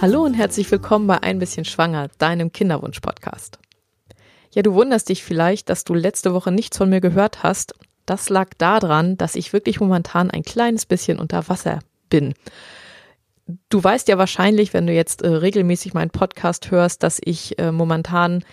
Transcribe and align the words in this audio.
Hallo 0.00 0.22
und 0.22 0.34
herzlich 0.34 0.70
willkommen 0.70 1.08
bei 1.08 1.24
Ein 1.24 1.40
bisschen 1.40 1.64
Schwanger, 1.64 2.06
deinem 2.18 2.52
Kinderwunsch-Podcast. 2.52 3.58
Ja, 4.52 4.62
du 4.62 4.72
wunderst 4.74 5.08
dich 5.08 5.24
vielleicht, 5.24 5.68
dass 5.70 5.82
du 5.82 5.92
letzte 5.92 6.32
Woche 6.32 6.52
nichts 6.52 6.78
von 6.78 6.88
mir 6.88 7.00
gehört 7.00 7.42
hast. 7.42 7.74
Das 8.06 8.28
lag 8.28 8.50
daran, 8.58 9.16
dass 9.16 9.34
ich 9.34 9.52
wirklich 9.52 9.80
momentan 9.80 10.30
ein 10.30 10.44
kleines 10.44 10.86
bisschen 10.86 11.18
unter 11.18 11.48
Wasser 11.48 11.80
bin. 12.10 12.34
Du 13.70 13.82
weißt 13.82 14.06
ja 14.06 14.18
wahrscheinlich, 14.18 14.72
wenn 14.72 14.86
du 14.86 14.92
jetzt 14.92 15.22
äh, 15.22 15.30
regelmäßig 15.30 15.94
meinen 15.94 16.10
Podcast 16.10 16.70
hörst, 16.70 17.02
dass 17.02 17.20
ich 17.20 17.58
äh, 17.58 17.72
momentan 17.72 18.44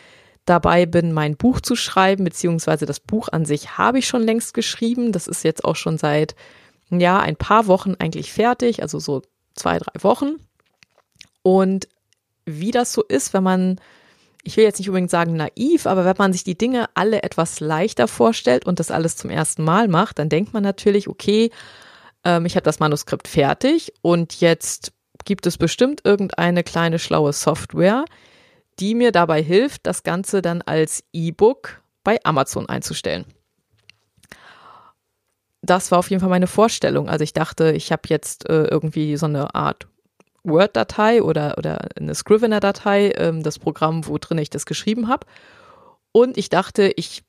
dabei 0.45 0.87
bin, 0.87 1.13
mein 1.13 1.37
Buch 1.37 1.61
zu 1.61 1.75
schreiben, 1.75 2.23
beziehungsweise 2.23 2.87
das 2.87 2.99
Buch 2.99 3.27
an 3.31 3.45
sich 3.45 3.77
habe 3.77 3.99
ich 3.99 4.07
schon 4.07 4.23
längst 4.23 4.55
geschrieben. 4.55 5.11
Das 5.11 5.27
ist 5.27 5.43
jetzt 5.43 5.63
auch 5.63 5.75
schon 5.75 5.99
seit, 5.99 6.33
ja, 6.89 7.19
ein 7.19 7.35
paar 7.35 7.67
Wochen 7.67 7.93
eigentlich 7.99 8.33
fertig, 8.33 8.81
also 8.81 8.97
so 8.97 9.21
zwei, 9.53 9.77
drei 9.77 10.01
Wochen. 10.01 10.37
Und 11.45 11.87
wie 12.47 12.71
das 12.71 12.91
so 12.91 13.03
ist, 13.03 13.35
wenn 13.35 13.43
man, 13.43 13.79
ich 14.41 14.57
will 14.57 14.63
jetzt 14.63 14.79
nicht 14.79 14.89
unbedingt 14.89 15.11
sagen 15.11 15.35
naiv, 15.35 15.85
aber 15.85 16.03
wenn 16.03 16.15
man 16.17 16.33
sich 16.33 16.43
die 16.43 16.57
Dinge 16.57 16.89
alle 16.95 17.21
etwas 17.21 17.59
leichter 17.59 18.07
vorstellt 18.07 18.65
und 18.65 18.79
das 18.79 18.89
alles 18.89 19.15
zum 19.15 19.29
ersten 19.29 19.63
Mal 19.63 19.87
macht, 19.87 20.17
dann 20.17 20.27
denkt 20.27 20.53
man 20.53 20.63
natürlich, 20.63 21.07
okay, 21.07 21.51
ähm, 22.23 22.47
ich 22.47 22.55
habe 22.55 22.63
das 22.63 22.79
Manuskript 22.79 23.27
fertig 23.27 23.93
und 24.01 24.41
jetzt 24.41 24.91
gibt 25.23 25.45
es 25.45 25.59
bestimmt 25.59 26.01
irgendeine 26.03 26.63
kleine 26.63 26.97
schlaue 26.97 27.31
Software, 27.31 28.05
die 28.79 28.95
mir 28.95 29.11
dabei 29.11 29.43
hilft, 29.43 29.85
das 29.85 30.01
Ganze 30.01 30.41
dann 30.41 30.63
als 30.63 31.03
E-Book 31.13 31.79
bei 32.03 32.17
Amazon 32.23 32.67
einzustellen. 32.67 33.25
Das 35.61 35.91
war 35.91 35.99
auf 35.99 36.09
jeden 36.09 36.21
Fall 36.21 36.29
meine 36.29 36.47
Vorstellung. 36.47 37.07
Also 37.07 37.21
ich 37.21 37.33
dachte, 37.33 37.71
ich 37.71 37.91
habe 37.91 38.03
jetzt 38.07 38.49
äh, 38.49 38.63
irgendwie 38.63 39.15
so 39.15 39.27
eine 39.27 39.53
Art 39.53 39.87
Word-Datei 40.45 41.21
oder, 41.21 41.57
oder 41.57 41.87
eine 41.97 42.15
Scrivener-Datei, 42.15 43.13
ähm, 43.17 43.43
das 43.43 43.59
Programm, 43.59 44.07
wo 44.07 44.17
drin 44.17 44.37
ich 44.37 44.49
das 44.49 44.65
geschrieben 44.65 45.07
habe. 45.07 45.27
Und 46.11 46.37
ich 46.37 46.49
dachte, 46.49 46.91
ich 46.95 47.23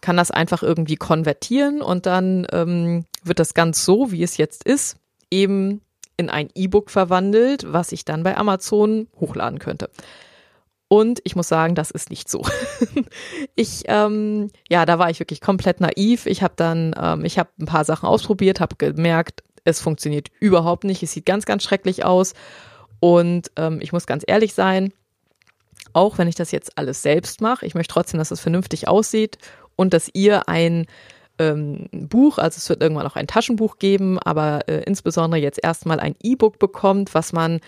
kann 0.00 0.16
das 0.16 0.30
einfach 0.30 0.62
irgendwie 0.62 0.96
konvertieren 0.96 1.82
und 1.82 2.06
dann 2.06 2.46
ähm, 2.52 3.04
wird 3.22 3.38
das 3.38 3.54
ganz 3.54 3.84
so, 3.84 4.12
wie 4.12 4.22
es 4.22 4.36
jetzt 4.36 4.64
ist, 4.64 4.96
eben 5.30 5.82
in 6.16 6.30
ein 6.30 6.48
E-Book 6.54 6.90
verwandelt, 6.90 7.70
was 7.70 7.92
ich 7.92 8.04
dann 8.04 8.22
bei 8.22 8.36
Amazon 8.36 9.08
hochladen 9.18 9.58
könnte. 9.58 9.90
Und 10.92 11.20
ich 11.22 11.36
muss 11.36 11.46
sagen, 11.46 11.76
das 11.76 11.92
ist 11.92 12.10
nicht 12.10 12.28
so. 12.28 12.44
ich, 13.54 13.84
ähm, 13.86 14.50
ja, 14.68 14.84
da 14.84 14.98
war 14.98 15.08
ich 15.08 15.20
wirklich 15.20 15.40
komplett 15.40 15.80
naiv. 15.80 16.26
Ich 16.26 16.42
habe 16.42 16.54
dann, 16.56 16.94
ähm, 17.00 17.24
ich 17.24 17.38
habe 17.38 17.48
ein 17.60 17.66
paar 17.66 17.84
Sachen 17.84 18.08
ausprobiert, 18.08 18.58
habe 18.58 18.74
gemerkt, 18.76 19.44
es 19.64 19.80
funktioniert 19.80 20.28
überhaupt 20.40 20.84
nicht. 20.84 21.02
Es 21.02 21.12
sieht 21.12 21.26
ganz, 21.26 21.46
ganz 21.46 21.62
schrecklich 21.62 22.04
aus. 22.04 22.34
Und 23.00 23.50
ähm, 23.56 23.80
ich 23.80 23.92
muss 23.92 24.06
ganz 24.06 24.24
ehrlich 24.26 24.54
sein, 24.54 24.92
auch 25.92 26.18
wenn 26.18 26.28
ich 26.28 26.34
das 26.34 26.52
jetzt 26.52 26.76
alles 26.78 27.02
selbst 27.02 27.40
mache, 27.40 27.66
ich 27.66 27.74
möchte 27.74 27.94
trotzdem, 27.94 28.18
dass 28.18 28.30
es 28.30 28.40
vernünftig 28.40 28.86
aussieht 28.86 29.38
und 29.76 29.94
dass 29.94 30.10
ihr 30.12 30.48
ein 30.48 30.86
ähm, 31.38 31.88
Buch, 31.90 32.38
also 32.38 32.58
es 32.58 32.68
wird 32.68 32.82
irgendwann 32.82 33.06
auch 33.06 33.16
ein 33.16 33.26
Taschenbuch 33.26 33.78
geben, 33.78 34.18
aber 34.18 34.68
äh, 34.68 34.82
insbesondere 34.84 35.40
jetzt 35.40 35.58
erstmal 35.62 35.98
ein 35.98 36.14
E-Book 36.22 36.58
bekommt, 36.58 37.14
was 37.14 37.32
man 37.32 37.60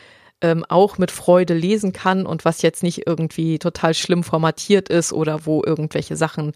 ähm, 0.43 0.65
auch 0.69 0.99
mit 0.99 1.11
Freude 1.11 1.55
lesen 1.55 1.93
kann 1.93 2.27
und 2.27 2.45
was 2.45 2.63
jetzt 2.63 2.83
nicht 2.83 3.07
irgendwie 3.07 3.59
total 3.59 3.95
schlimm 3.95 4.25
formatiert 4.25 4.89
ist 4.91 5.13
oder 5.13 5.47
wo 5.47 5.63
irgendwelche 5.65 6.17
Sachen 6.17 6.53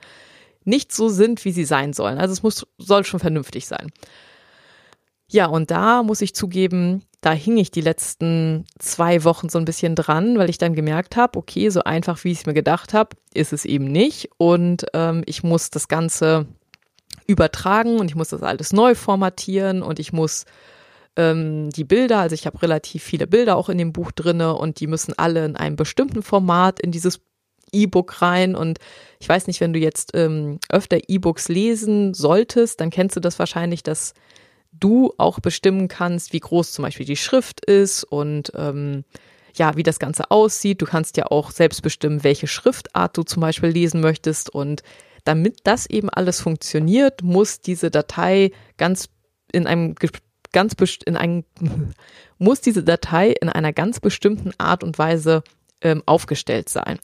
nicht 0.64 0.92
so 0.92 1.08
sind, 1.08 1.44
wie 1.44 1.52
sie 1.52 1.64
sein 1.64 1.92
sollen. 1.92 2.18
Also 2.18 2.32
es 2.32 2.42
muss, 2.42 2.66
soll 2.76 3.04
schon 3.04 3.20
vernünftig 3.20 3.66
sein. 3.66 3.92
Ja, 5.28 5.46
und 5.46 5.70
da 5.70 6.02
muss 6.02 6.20
ich 6.20 6.34
zugeben, 6.34 7.02
da 7.20 7.32
hing 7.32 7.56
ich 7.56 7.72
die 7.72 7.80
letzten 7.80 8.64
zwei 8.78 9.24
Wochen 9.24 9.48
so 9.48 9.58
ein 9.58 9.64
bisschen 9.64 9.96
dran, 9.96 10.38
weil 10.38 10.48
ich 10.48 10.58
dann 10.58 10.74
gemerkt 10.74 11.16
habe, 11.16 11.38
okay, 11.38 11.68
so 11.70 11.82
einfach 11.82 12.22
wie 12.22 12.30
ich 12.30 12.38
es 12.38 12.46
mir 12.46 12.54
gedacht 12.54 12.94
habe, 12.94 13.16
ist 13.34 13.52
es 13.52 13.64
eben 13.64 13.86
nicht. 13.86 14.30
Und 14.36 14.86
ähm, 14.94 15.24
ich 15.26 15.42
muss 15.42 15.70
das 15.70 15.88
Ganze 15.88 16.46
übertragen 17.26 17.98
und 17.98 18.08
ich 18.08 18.14
muss 18.14 18.28
das 18.28 18.42
alles 18.42 18.72
neu 18.72 18.94
formatieren 18.94 19.82
und 19.82 19.98
ich 19.98 20.12
muss 20.12 20.44
ähm, 21.16 21.70
die 21.70 21.82
Bilder, 21.82 22.18
also 22.20 22.34
ich 22.34 22.46
habe 22.46 22.62
relativ 22.62 23.02
viele 23.02 23.26
Bilder 23.26 23.56
auch 23.56 23.68
in 23.68 23.78
dem 23.78 23.92
Buch 23.92 24.12
drinne 24.12 24.54
und 24.54 24.78
die 24.78 24.86
müssen 24.86 25.14
alle 25.18 25.44
in 25.44 25.56
einem 25.56 25.74
bestimmten 25.74 26.22
Format 26.22 26.78
in 26.78 26.92
dieses 26.92 27.20
E-Book 27.72 28.22
rein 28.22 28.54
und 28.54 28.78
ich 29.18 29.28
weiß 29.28 29.48
nicht, 29.48 29.60
wenn 29.60 29.72
du 29.72 29.80
jetzt 29.80 30.12
ähm, 30.14 30.60
öfter 30.68 30.98
E-Books 31.08 31.48
lesen 31.48 32.14
solltest, 32.14 32.80
dann 32.80 32.90
kennst 32.90 33.16
du 33.16 33.20
das 33.20 33.40
wahrscheinlich, 33.40 33.82
dass 33.82 34.14
du 34.78 35.12
auch 35.18 35.40
bestimmen 35.40 35.88
kannst, 35.88 36.32
wie 36.32 36.40
groß 36.40 36.72
zum 36.72 36.84
Beispiel 36.84 37.06
die 37.06 37.16
Schrift 37.16 37.64
ist 37.64 38.04
und 38.04 38.52
ähm, 38.54 39.04
ja, 39.54 39.76
wie 39.76 39.82
das 39.82 39.98
Ganze 39.98 40.30
aussieht. 40.30 40.82
Du 40.82 40.86
kannst 40.86 41.16
ja 41.16 41.26
auch 41.26 41.50
selbst 41.50 41.82
bestimmen, 41.82 42.24
welche 42.24 42.46
Schriftart 42.46 43.16
du 43.16 43.22
zum 43.22 43.40
Beispiel 43.40 43.70
lesen 43.70 44.00
möchtest 44.00 44.50
und 44.50 44.82
damit 45.24 45.60
das 45.64 45.86
eben 45.86 46.08
alles 46.08 46.40
funktioniert, 46.40 47.22
muss 47.22 47.60
diese 47.60 47.90
Datei 47.90 48.52
ganz 48.76 49.08
in 49.52 49.66
einem 49.66 49.94
ganz 50.52 50.74
in 51.04 51.16
einem, 51.16 51.44
muss 52.38 52.60
diese 52.60 52.82
Datei 52.82 53.30
in 53.30 53.48
einer 53.48 53.72
ganz 53.72 54.00
bestimmten 54.00 54.52
Art 54.58 54.84
und 54.84 54.98
Weise 54.98 55.42
ähm, 55.80 56.02
aufgestellt 56.06 56.68
sein. 56.68 56.98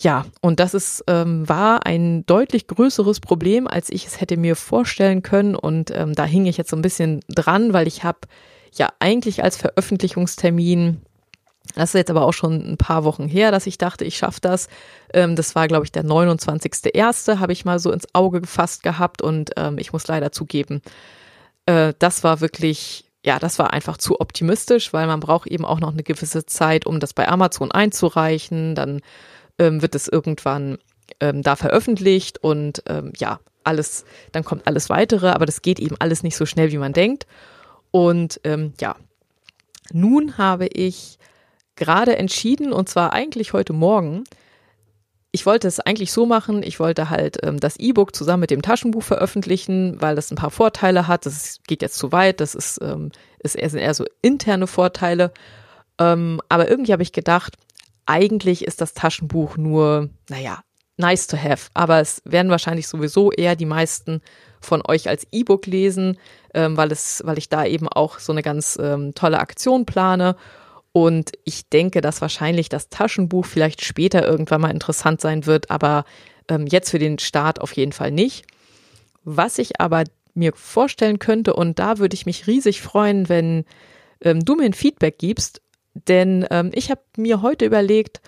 Ja, 0.00 0.26
und 0.40 0.60
das 0.60 0.74
ist, 0.74 1.02
ähm, 1.08 1.48
war 1.48 1.84
ein 1.84 2.24
deutlich 2.26 2.68
größeres 2.68 3.18
Problem, 3.18 3.66
als 3.66 3.90
ich 3.90 4.06
es 4.06 4.20
hätte 4.20 4.36
mir 4.36 4.54
vorstellen 4.54 5.22
können. 5.22 5.56
Und 5.56 5.90
ähm, 5.90 6.14
da 6.14 6.24
hing 6.24 6.46
ich 6.46 6.56
jetzt 6.56 6.70
so 6.70 6.76
ein 6.76 6.82
bisschen 6.82 7.20
dran, 7.28 7.72
weil 7.72 7.88
ich 7.88 8.04
habe 8.04 8.20
ja 8.72 8.90
eigentlich 9.00 9.42
als 9.42 9.56
Veröffentlichungstermin, 9.56 11.02
das 11.74 11.90
ist 11.90 11.94
jetzt 11.94 12.10
aber 12.10 12.22
auch 12.22 12.32
schon 12.32 12.54
ein 12.54 12.76
paar 12.76 13.02
Wochen 13.02 13.26
her, 13.26 13.50
dass 13.50 13.66
ich 13.66 13.76
dachte, 13.76 14.04
ich 14.04 14.16
schaffe 14.16 14.40
das. 14.40 14.68
Ähm, 15.12 15.34
das 15.34 15.56
war, 15.56 15.66
glaube 15.66 15.84
ich, 15.84 15.90
der 15.90 16.04
29.01. 16.04 17.40
habe 17.40 17.52
ich 17.52 17.64
mal 17.64 17.80
so 17.80 17.90
ins 17.90 18.06
Auge 18.14 18.40
gefasst 18.40 18.84
gehabt 18.84 19.20
und 19.20 19.50
ähm, 19.56 19.78
ich 19.78 19.92
muss 19.92 20.06
leider 20.06 20.30
zugeben, 20.30 20.80
äh, 21.66 21.92
das 21.98 22.22
war 22.22 22.40
wirklich, 22.40 23.04
ja, 23.24 23.40
das 23.40 23.58
war 23.58 23.72
einfach 23.72 23.96
zu 23.96 24.20
optimistisch, 24.20 24.92
weil 24.92 25.08
man 25.08 25.18
braucht 25.18 25.48
eben 25.48 25.64
auch 25.64 25.80
noch 25.80 25.92
eine 25.92 26.04
gewisse 26.04 26.46
Zeit, 26.46 26.86
um 26.86 27.00
das 27.00 27.14
bei 27.14 27.26
Amazon 27.26 27.72
einzureichen. 27.72 28.76
Dann 28.76 29.00
ähm, 29.58 29.82
wird 29.82 29.94
es 29.94 30.08
irgendwann 30.08 30.78
ähm, 31.20 31.42
da 31.42 31.56
veröffentlicht 31.56 32.38
und 32.38 32.82
ähm, 32.86 33.12
ja, 33.16 33.40
alles, 33.64 34.04
dann 34.32 34.44
kommt 34.44 34.66
alles 34.66 34.88
weitere, 34.88 35.28
aber 35.28 35.46
das 35.46 35.62
geht 35.62 35.78
eben 35.78 35.96
alles 35.98 36.22
nicht 36.22 36.36
so 36.36 36.46
schnell, 36.46 36.72
wie 36.72 36.78
man 36.78 36.92
denkt. 36.92 37.26
Und 37.90 38.40
ähm, 38.44 38.72
ja, 38.80 38.96
nun 39.92 40.38
habe 40.38 40.66
ich 40.66 41.18
gerade 41.76 42.16
entschieden, 42.16 42.72
und 42.72 42.88
zwar 42.88 43.12
eigentlich 43.12 43.52
heute 43.52 43.72
Morgen, 43.72 44.24
ich 45.30 45.44
wollte 45.44 45.68
es 45.68 45.80
eigentlich 45.80 46.12
so 46.12 46.24
machen, 46.24 46.62
ich 46.62 46.80
wollte 46.80 47.10
halt 47.10 47.38
ähm, 47.42 47.60
das 47.60 47.76
E-Book 47.76 48.14
zusammen 48.14 48.40
mit 48.40 48.50
dem 48.50 48.62
Taschenbuch 48.62 49.02
veröffentlichen, 49.02 50.00
weil 50.00 50.16
das 50.16 50.30
ein 50.30 50.36
paar 50.36 50.50
Vorteile 50.50 51.06
hat. 51.06 51.26
Das 51.26 51.60
geht 51.66 51.82
jetzt 51.82 51.98
zu 51.98 52.12
weit, 52.12 52.40
das 52.40 52.54
ist, 52.54 52.80
ähm, 52.82 53.12
ist 53.38 53.54
eher, 53.54 53.68
sind 53.68 53.80
eher 53.80 53.94
so 53.94 54.06
interne 54.22 54.66
Vorteile. 54.66 55.32
Ähm, 55.98 56.40
aber 56.48 56.70
irgendwie 56.70 56.92
habe 56.92 57.02
ich 57.02 57.12
gedacht, 57.12 57.56
eigentlich 58.08 58.64
ist 58.64 58.80
das 58.80 58.94
Taschenbuch 58.94 59.56
nur, 59.56 60.10
naja, 60.28 60.60
nice 60.96 61.26
to 61.26 61.36
have. 61.36 61.68
Aber 61.74 62.00
es 62.00 62.22
werden 62.24 62.50
wahrscheinlich 62.50 62.88
sowieso 62.88 63.30
eher 63.30 63.54
die 63.54 63.66
meisten 63.66 64.22
von 64.60 64.82
euch 64.86 65.08
als 65.08 65.26
E-Book 65.30 65.66
lesen, 65.66 66.18
ähm, 66.54 66.76
weil 66.76 66.90
es, 66.90 67.22
weil 67.24 67.38
ich 67.38 67.48
da 67.48 67.64
eben 67.64 67.88
auch 67.88 68.18
so 68.18 68.32
eine 68.32 68.42
ganz 68.42 68.78
ähm, 68.80 69.14
tolle 69.14 69.38
Aktion 69.38 69.86
plane 69.86 70.36
und 70.92 71.32
ich 71.44 71.68
denke, 71.68 72.00
dass 72.00 72.20
wahrscheinlich 72.20 72.68
das 72.68 72.88
Taschenbuch 72.88 73.46
vielleicht 73.46 73.84
später 73.84 74.26
irgendwann 74.26 74.60
mal 74.60 74.70
interessant 74.70 75.20
sein 75.20 75.46
wird, 75.46 75.70
aber 75.70 76.04
ähm, 76.48 76.66
jetzt 76.66 76.90
für 76.90 76.98
den 76.98 77.18
Start 77.18 77.60
auf 77.60 77.72
jeden 77.72 77.92
Fall 77.92 78.10
nicht. 78.10 78.46
Was 79.22 79.58
ich 79.58 79.80
aber 79.80 80.04
mir 80.34 80.52
vorstellen 80.54 81.18
könnte, 81.18 81.54
und 81.54 81.78
da 81.78 81.98
würde 81.98 82.14
ich 82.14 82.26
mich 82.26 82.46
riesig 82.46 82.80
freuen, 82.80 83.28
wenn 83.28 83.64
ähm, 84.22 84.44
du 84.44 84.56
mir 84.56 84.64
ein 84.64 84.72
Feedback 84.72 85.18
gibst, 85.18 85.60
denn 86.06 86.46
ähm, 86.50 86.70
ich 86.74 86.90
habe 86.90 87.00
mir 87.16 87.42
heute 87.42 87.64
überlegt, 87.64 88.20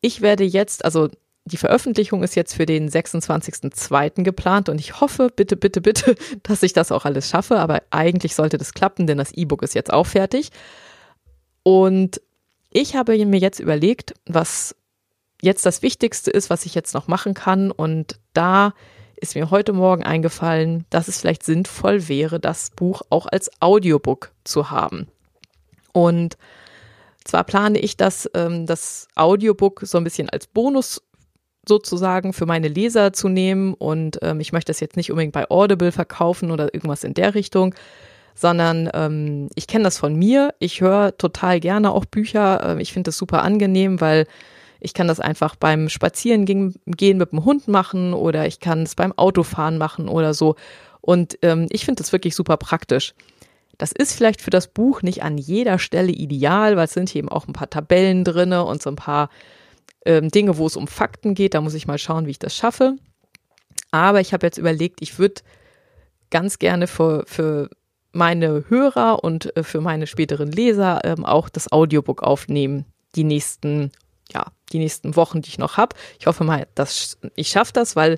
ich 0.00 0.20
werde 0.20 0.44
jetzt, 0.44 0.84
also 0.84 1.08
die 1.46 1.56
Veröffentlichung 1.56 2.22
ist 2.22 2.36
jetzt 2.36 2.54
für 2.54 2.66
den 2.66 2.88
26.02. 2.88 4.22
geplant 4.22 4.68
und 4.68 4.80
ich 4.80 5.00
hoffe, 5.00 5.28
bitte, 5.34 5.56
bitte, 5.56 5.80
bitte, 5.80 6.14
dass 6.42 6.62
ich 6.62 6.72
das 6.72 6.92
auch 6.92 7.04
alles 7.04 7.28
schaffe, 7.28 7.58
aber 7.58 7.82
eigentlich 7.90 8.34
sollte 8.34 8.58
das 8.58 8.72
klappen, 8.72 9.06
denn 9.06 9.18
das 9.18 9.32
E-Book 9.32 9.62
ist 9.62 9.74
jetzt 9.74 9.92
auch 9.92 10.06
fertig. 10.06 10.50
Und 11.62 12.20
ich 12.70 12.96
habe 12.96 13.16
mir 13.24 13.40
jetzt 13.40 13.60
überlegt, 13.60 14.14
was 14.26 14.74
jetzt 15.40 15.66
das 15.66 15.82
Wichtigste 15.82 16.30
ist, 16.30 16.50
was 16.50 16.66
ich 16.66 16.74
jetzt 16.74 16.94
noch 16.94 17.08
machen 17.08 17.34
kann. 17.34 17.70
Und 17.70 18.18
da 18.32 18.74
ist 19.16 19.34
mir 19.34 19.50
heute 19.50 19.72
Morgen 19.72 20.02
eingefallen, 20.02 20.84
dass 20.90 21.08
es 21.08 21.20
vielleicht 21.20 21.44
sinnvoll 21.44 22.08
wäre, 22.08 22.40
das 22.40 22.70
Buch 22.70 23.02
auch 23.10 23.26
als 23.26 23.50
Audiobook 23.60 24.32
zu 24.44 24.70
haben. 24.70 25.08
Und 25.92 26.36
zwar 27.24 27.44
plane 27.44 27.78
ich 27.78 27.96
das, 27.96 28.30
ähm, 28.34 28.66
das 28.66 29.08
Audiobook 29.14 29.80
so 29.84 29.98
ein 29.98 30.04
bisschen 30.04 30.28
als 30.30 30.46
Bonus 30.46 31.02
sozusagen 31.66 32.32
für 32.32 32.46
meine 32.46 32.68
Leser 32.68 33.12
zu 33.12 33.28
nehmen. 33.28 33.74
Und 33.74 34.18
ähm, 34.22 34.40
ich 34.40 34.52
möchte 34.52 34.70
das 34.70 34.80
jetzt 34.80 34.96
nicht 34.96 35.10
unbedingt 35.10 35.32
bei 35.32 35.50
Audible 35.50 35.92
verkaufen 35.92 36.50
oder 36.50 36.74
irgendwas 36.74 37.04
in 37.04 37.14
der 37.14 37.34
Richtung, 37.34 37.74
sondern 38.34 38.90
ähm, 38.92 39.48
ich 39.54 39.66
kenne 39.66 39.84
das 39.84 39.98
von 39.98 40.14
mir. 40.14 40.54
Ich 40.58 40.80
höre 40.80 41.16
total 41.16 41.60
gerne 41.60 41.92
auch 41.92 42.04
Bücher. 42.04 42.76
Äh, 42.76 42.82
ich 42.82 42.92
finde 42.92 43.08
das 43.08 43.16
super 43.16 43.42
angenehm, 43.42 44.00
weil 44.00 44.26
ich 44.80 44.92
kann 44.92 45.08
das 45.08 45.20
einfach 45.20 45.56
beim 45.56 45.88
Spazieren 45.88 46.44
gehen, 46.44 46.74
mit 46.84 47.32
dem 47.32 47.44
Hund 47.44 47.68
machen 47.68 48.12
oder 48.12 48.46
ich 48.46 48.60
kann 48.60 48.82
es 48.82 48.94
beim 48.94 49.12
Autofahren 49.12 49.78
machen 49.78 50.08
oder 50.08 50.34
so. 50.34 50.56
Und 51.00 51.38
ähm, 51.42 51.66
ich 51.70 51.86
finde 51.86 52.02
das 52.02 52.12
wirklich 52.12 52.34
super 52.34 52.58
praktisch. 52.58 53.14
Das 53.78 53.92
ist 53.92 54.14
vielleicht 54.14 54.40
für 54.40 54.50
das 54.50 54.68
Buch 54.68 55.02
nicht 55.02 55.22
an 55.22 55.38
jeder 55.38 55.78
Stelle 55.78 56.12
ideal, 56.12 56.76
weil 56.76 56.84
es 56.84 56.92
sind 56.92 57.08
hier 57.08 57.20
eben 57.20 57.28
auch 57.28 57.48
ein 57.48 57.52
paar 57.52 57.70
Tabellen 57.70 58.24
drinne 58.24 58.64
und 58.64 58.82
so 58.82 58.90
ein 58.90 58.96
paar 58.96 59.30
ähm, 60.04 60.28
Dinge, 60.28 60.58
wo 60.58 60.66
es 60.66 60.76
um 60.76 60.86
Fakten 60.86 61.34
geht. 61.34 61.54
Da 61.54 61.60
muss 61.60 61.74
ich 61.74 61.86
mal 61.86 61.98
schauen, 61.98 62.26
wie 62.26 62.32
ich 62.32 62.38
das 62.38 62.54
schaffe. 62.54 62.96
Aber 63.90 64.20
ich 64.20 64.32
habe 64.32 64.46
jetzt 64.46 64.58
überlegt, 64.58 65.02
ich 65.02 65.18
würde 65.18 65.42
ganz 66.30 66.58
gerne 66.58 66.86
für, 66.86 67.24
für 67.26 67.70
meine 68.12 68.64
Hörer 68.68 69.22
und 69.22 69.56
äh, 69.56 69.62
für 69.62 69.80
meine 69.80 70.06
späteren 70.06 70.50
Leser 70.50 71.00
ähm, 71.04 71.24
auch 71.24 71.48
das 71.48 71.70
Audiobook 71.70 72.22
aufnehmen, 72.22 72.86
die 73.14 73.24
nächsten, 73.24 73.92
ja, 74.32 74.46
die 74.72 74.78
nächsten 74.78 75.16
Wochen, 75.16 75.42
die 75.42 75.48
ich 75.48 75.58
noch 75.58 75.76
habe. 75.76 75.96
Ich 76.18 76.26
hoffe 76.26 76.44
mal, 76.44 76.66
dass 76.74 77.18
ich 77.34 77.48
schaffe 77.48 77.72
das, 77.72 77.96
weil 77.96 78.16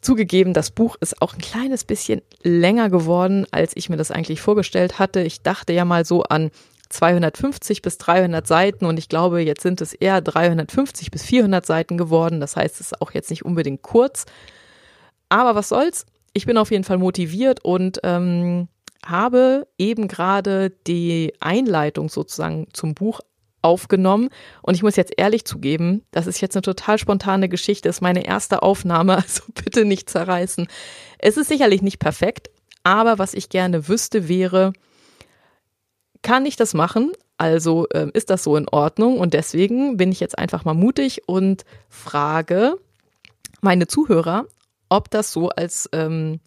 Zugegeben, 0.00 0.54
das 0.54 0.70
Buch 0.70 0.96
ist 1.00 1.20
auch 1.20 1.34
ein 1.34 1.40
kleines 1.40 1.84
bisschen 1.84 2.22
länger 2.42 2.88
geworden, 2.88 3.46
als 3.50 3.76
ich 3.76 3.90
mir 3.90 3.96
das 3.96 4.10
eigentlich 4.10 4.40
vorgestellt 4.40 4.98
hatte. 4.98 5.20
Ich 5.20 5.42
dachte 5.42 5.72
ja 5.72 5.84
mal 5.84 6.04
so 6.04 6.22
an 6.22 6.50
250 6.88 7.82
bis 7.82 7.98
300 7.98 8.46
Seiten 8.46 8.86
und 8.86 8.98
ich 8.98 9.08
glaube, 9.08 9.40
jetzt 9.40 9.62
sind 9.62 9.80
es 9.80 9.92
eher 9.92 10.20
350 10.20 11.10
bis 11.10 11.22
400 11.22 11.64
Seiten 11.64 11.98
geworden. 11.98 12.40
Das 12.40 12.56
heißt, 12.56 12.76
es 12.76 12.92
ist 12.92 13.00
auch 13.00 13.12
jetzt 13.12 13.30
nicht 13.30 13.44
unbedingt 13.44 13.82
kurz. 13.82 14.26
Aber 15.28 15.54
was 15.54 15.68
soll's? 15.68 16.06
Ich 16.32 16.46
bin 16.46 16.56
auf 16.56 16.70
jeden 16.70 16.84
Fall 16.84 16.98
motiviert 16.98 17.64
und 17.64 18.00
ähm, 18.02 18.68
habe 19.04 19.66
eben 19.78 20.08
gerade 20.08 20.70
die 20.86 21.32
Einleitung 21.40 22.08
sozusagen 22.08 22.68
zum 22.72 22.94
Buch 22.94 23.20
aufgenommen. 23.62 24.30
Und 24.62 24.74
ich 24.74 24.82
muss 24.82 24.96
jetzt 24.96 25.12
ehrlich 25.16 25.44
zugeben, 25.44 26.02
das 26.10 26.26
ist 26.26 26.40
jetzt 26.40 26.56
eine 26.56 26.62
total 26.62 26.98
spontane 26.98 27.48
Geschichte, 27.48 27.88
ist 27.88 28.00
meine 28.00 28.26
erste 28.26 28.62
Aufnahme, 28.62 29.16
also 29.22 29.42
bitte 29.54 29.84
nicht 29.84 30.10
zerreißen. 30.10 30.68
Es 31.18 31.36
ist 31.36 31.48
sicherlich 31.48 31.82
nicht 31.82 31.98
perfekt, 31.98 32.50
aber 32.82 33.18
was 33.18 33.34
ich 33.34 33.48
gerne 33.48 33.88
wüsste 33.88 34.28
wäre, 34.28 34.72
kann 36.22 36.46
ich 36.46 36.56
das 36.56 36.74
machen? 36.74 37.12
Also 37.38 37.86
äh, 37.88 38.08
ist 38.12 38.30
das 38.30 38.44
so 38.44 38.56
in 38.56 38.68
Ordnung? 38.68 39.18
Und 39.18 39.32
deswegen 39.32 39.96
bin 39.96 40.12
ich 40.12 40.20
jetzt 40.20 40.38
einfach 40.38 40.64
mal 40.64 40.74
mutig 40.74 41.22
und 41.26 41.64
frage 41.88 42.76
meine 43.62 43.86
Zuhörer, 43.86 44.46
ob 44.88 45.10
das 45.10 45.32
so 45.32 45.48
als 45.48 45.88
ähm, 45.92 46.40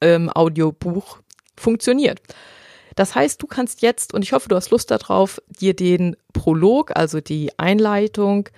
ähm, 0.00 0.30
Audiobuch 0.30 1.18
funktioniert. 1.56 2.20
Das 2.94 3.14
heißt, 3.14 3.40
du 3.42 3.46
kannst 3.46 3.82
jetzt, 3.82 4.14
und 4.14 4.22
ich 4.22 4.32
hoffe, 4.32 4.48
du 4.48 4.56
hast 4.56 4.70
Lust 4.70 4.90
darauf, 4.90 5.40
dir 5.48 5.74
den 5.74 6.16
Prolog, 6.32 6.96
also 6.96 7.20
die 7.20 7.50
Einleitung 7.58 8.48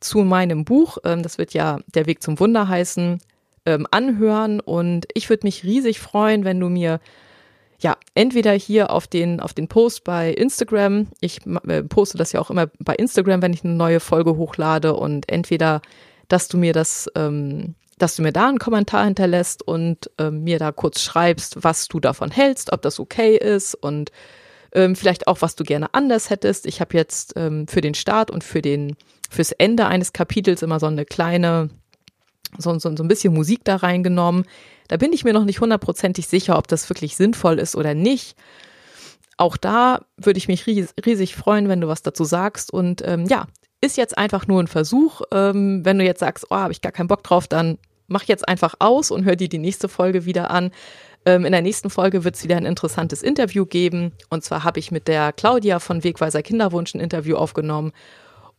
zu 0.00 0.18
meinem 0.18 0.64
Buch, 0.64 0.98
ähm, 1.04 1.22
das 1.22 1.38
wird 1.38 1.54
ja 1.54 1.80
Der 1.94 2.06
Weg 2.06 2.22
zum 2.22 2.38
Wunder 2.38 2.68
heißen, 2.68 3.20
ähm, 3.66 3.86
anhören. 3.90 4.60
Und 4.60 5.06
ich 5.14 5.28
würde 5.28 5.46
mich 5.46 5.64
riesig 5.64 6.00
freuen, 6.00 6.44
wenn 6.44 6.60
du 6.60 6.68
mir 6.68 7.00
ja, 7.80 7.96
entweder 8.14 8.52
hier 8.52 8.90
auf 8.90 9.06
den, 9.06 9.40
auf 9.40 9.54
den 9.54 9.68
Post 9.68 10.02
bei 10.02 10.32
Instagram, 10.32 11.08
ich 11.20 11.40
äh, 11.68 11.84
poste 11.84 12.18
das 12.18 12.32
ja 12.32 12.40
auch 12.40 12.50
immer 12.50 12.66
bei 12.80 12.94
Instagram, 12.94 13.40
wenn 13.40 13.52
ich 13.52 13.64
eine 13.64 13.74
neue 13.74 14.00
Folge 14.00 14.36
hochlade 14.36 14.94
und 14.94 15.28
entweder, 15.30 15.80
dass 16.26 16.48
du 16.48 16.58
mir 16.58 16.72
das 16.72 17.08
ähm, 17.14 17.74
dass 17.98 18.16
du 18.16 18.22
mir 18.22 18.32
da 18.32 18.48
einen 18.48 18.58
Kommentar 18.58 19.04
hinterlässt 19.04 19.62
und 19.66 20.10
ähm, 20.18 20.44
mir 20.44 20.58
da 20.58 20.72
kurz 20.72 21.00
schreibst, 21.00 21.62
was 21.62 21.88
du 21.88 22.00
davon 22.00 22.30
hältst, 22.30 22.72
ob 22.72 22.82
das 22.82 22.98
okay 23.00 23.36
ist 23.36 23.74
und 23.74 24.12
ähm, 24.72 24.96
vielleicht 24.96 25.26
auch, 25.26 25.40
was 25.40 25.56
du 25.56 25.64
gerne 25.64 25.94
anders 25.94 26.30
hättest. 26.30 26.66
Ich 26.66 26.80
habe 26.80 26.96
jetzt 26.96 27.34
ähm, 27.36 27.66
für 27.68 27.80
den 27.80 27.94
Start 27.94 28.30
und 28.30 28.44
für 28.44 28.62
den 28.62 28.96
fürs 29.30 29.52
Ende 29.52 29.86
eines 29.86 30.12
Kapitels 30.12 30.62
immer 30.62 30.80
so 30.80 30.86
eine 30.86 31.04
kleine, 31.04 31.70
so, 32.56 32.78
so, 32.78 32.94
so 32.96 33.02
ein 33.02 33.08
bisschen 33.08 33.34
Musik 33.34 33.64
da 33.64 33.76
reingenommen. 33.76 34.44
Da 34.88 34.96
bin 34.96 35.12
ich 35.12 35.24
mir 35.24 35.34
noch 35.34 35.44
nicht 35.44 35.60
hundertprozentig 35.60 36.28
sicher, 36.28 36.56
ob 36.56 36.66
das 36.66 36.88
wirklich 36.88 37.16
sinnvoll 37.16 37.58
ist 37.58 37.76
oder 37.76 37.94
nicht. 37.94 38.36
Auch 39.36 39.56
da 39.56 40.00
würde 40.16 40.38
ich 40.38 40.48
mich 40.48 40.66
riesig 40.66 41.36
freuen, 41.36 41.68
wenn 41.68 41.80
du 41.80 41.88
was 41.88 42.02
dazu 42.02 42.24
sagst. 42.24 42.72
Und 42.72 43.02
ähm, 43.06 43.26
ja, 43.26 43.46
ist 43.80 43.96
jetzt 43.96 44.18
einfach 44.18 44.46
nur 44.46 44.62
ein 44.62 44.66
Versuch. 44.66 45.22
Ähm, 45.30 45.84
wenn 45.84 45.98
du 45.98 46.04
jetzt 46.04 46.20
sagst, 46.20 46.46
oh, 46.50 46.56
habe 46.56 46.72
ich 46.72 46.80
gar 46.80 46.92
keinen 46.92 47.08
Bock 47.08 47.22
drauf, 47.22 47.46
dann 47.46 47.78
mach 48.08 48.24
jetzt 48.24 48.48
einfach 48.48 48.74
aus 48.80 49.10
und 49.10 49.24
hör 49.24 49.36
dir 49.36 49.48
die 49.48 49.58
nächste 49.58 49.88
Folge 49.88 50.24
wieder 50.24 50.50
an. 50.50 50.72
Ähm, 51.24 51.44
in 51.44 51.52
der 51.52 51.62
nächsten 51.62 51.90
Folge 51.90 52.24
wird 52.24 52.34
es 52.34 52.44
wieder 52.44 52.56
ein 52.56 52.66
interessantes 52.66 53.22
Interview 53.22 53.66
geben. 53.66 54.12
Und 54.30 54.42
zwar 54.42 54.64
habe 54.64 54.80
ich 54.80 54.90
mit 54.90 55.06
der 55.06 55.32
Claudia 55.32 55.78
von 55.78 56.02
Wegweiser 56.02 56.42
Kinderwunsch 56.42 56.94
ein 56.94 57.00
Interview 57.00 57.36
aufgenommen. 57.36 57.92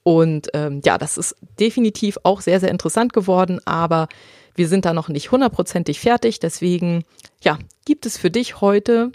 Und 0.03 0.49
ähm, 0.53 0.81
ja, 0.85 0.97
das 0.97 1.17
ist 1.17 1.35
definitiv 1.59 2.17
auch 2.23 2.41
sehr, 2.41 2.59
sehr 2.59 2.71
interessant 2.71 3.11
geworden, 3.11 3.59
aber 3.65 4.07
wir 4.55 4.67
sind 4.67 4.85
da 4.85 4.93
noch 4.93 5.09
nicht 5.09 5.31
hundertprozentig 5.31 5.99
fertig. 5.99 6.39
Deswegen, 6.39 7.03
ja, 7.43 7.59
gibt 7.85 8.05
es 8.05 8.17
für 8.17 8.31
dich 8.31 8.61
heute 8.61 9.11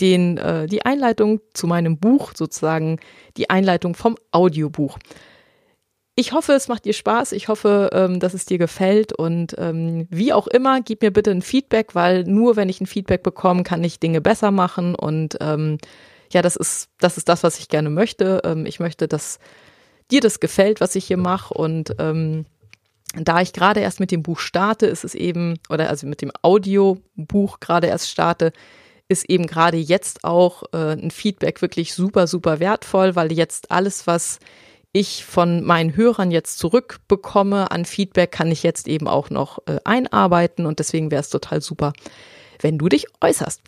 den, 0.00 0.38
äh, 0.38 0.66
die 0.66 0.84
Einleitung 0.84 1.40
zu 1.54 1.66
meinem 1.66 1.98
Buch, 1.98 2.32
sozusagen 2.34 2.98
die 3.36 3.50
Einleitung 3.50 3.94
vom 3.94 4.16
Audiobuch. 4.30 4.98
Ich 6.18 6.32
hoffe, 6.32 6.54
es 6.54 6.66
macht 6.66 6.86
dir 6.86 6.94
Spaß. 6.94 7.32
Ich 7.32 7.48
hoffe, 7.48 7.90
ähm, 7.92 8.20
dass 8.20 8.32
es 8.32 8.46
dir 8.46 8.56
gefällt. 8.56 9.12
Und 9.12 9.54
ähm, 9.58 10.08
wie 10.10 10.32
auch 10.32 10.46
immer, 10.46 10.80
gib 10.80 11.02
mir 11.02 11.12
bitte 11.12 11.30
ein 11.30 11.42
Feedback, 11.42 11.94
weil 11.94 12.24
nur 12.24 12.56
wenn 12.56 12.70
ich 12.70 12.80
ein 12.80 12.86
Feedback 12.86 13.22
bekomme, 13.22 13.62
kann 13.64 13.84
ich 13.84 14.00
Dinge 14.00 14.22
besser 14.22 14.50
machen. 14.50 14.94
Und 14.94 15.36
ähm, 15.40 15.76
ja, 16.32 16.40
das 16.40 16.56
ist, 16.56 16.88
das 16.98 17.18
ist 17.18 17.28
das, 17.28 17.42
was 17.42 17.58
ich 17.58 17.68
gerne 17.68 17.90
möchte. 17.90 18.42
Ich 18.64 18.80
möchte, 18.80 19.06
dass 19.06 19.38
dir 20.10 20.20
das 20.20 20.40
gefällt, 20.40 20.80
was 20.80 20.96
ich 20.96 21.04
hier 21.04 21.18
mache. 21.18 21.54
Und 21.54 21.94
da 23.14 23.40
ich 23.40 23.52
gerade 23.52 23.80
erst 23.80 24.00
mit 24.00 24.10
dem 24.10 24.22
Buch 24.22 24.40
starte, 24.40 24.86
ist 24.86 25.04
es 25.04 25.14
eben, 25.14 25.58
oder 25.68 25.88
also 25.88 26.06
mit 26.06 26.22
dem 26.22 26.32
Audiobuch 26.42 27.60
gerade 27.60 27.86
erst 27.86 28.10
starte, 28.10 28.52
ist 29.08 29.28
eben 29.30 29.46
gerade 29.46 29.76
jetzt 29.76 30.24
auch 30.24 30.64
äh, 30.72 30.92
ein 30.92 31.10
Feedback 31.10 31.62
wirklich 31.62 31.94
super, 31.94 32.26
super 32.26 32.58
wertvoll, 32.58 33.14
weil 33.14 33.32
jetzt 33.32 33.70
alles, 33.70 34.06
was 34.06 34.40
ich 34.96 35.24
von 35.24 35.62
meinen 35.62 35.94
Hörern 35.94 36.30
jetzt 36.30 36.58
zurückbekomme 36.58 37.70
an 37.70 37.84
Feedback, 37.84 38.32
kann 38.32 38.50
ich 38.50 38.62
jetzt 38.62 38.88
eben 38.88 39.08
auch 39.08 39.28
noch 39.28 39.58
äh, 39.66 39.78
einarbeiten 39.84 40.64
und 40.64 40.78
deswegen 40.78 41.10
wäre 41.10 41.20
es 41.20 41.28
total 41.28 41.60
super, 41.60 41.92
wenn 42.60 42.78
du 42.78 42.88
dich 42.88 43.06
äußerst. 43.20 43.60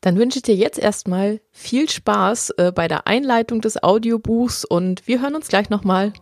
Dann 0.00 0.16
wünsche 0.16 0.38
ich 0.38 0.44
dir 0.44 0.54
jetzt 0.54 0.78
erstmal 0.78 1.40
viel 1.50 1.90
Spaß 1.90 2.50
äh, 2.58 2.72
bei 2.72 2.86
der 2.86 3.08
Einleitung 3.08 3.60
des 3.60 3.82
Audiobuchs 3.82 4.64
und 4.64 5.08
wir 5.08 5.20
hören 5.20 5.34
uns 5.34 5.48
gleich 5.48 5.68
nochmal. 5.68 6.12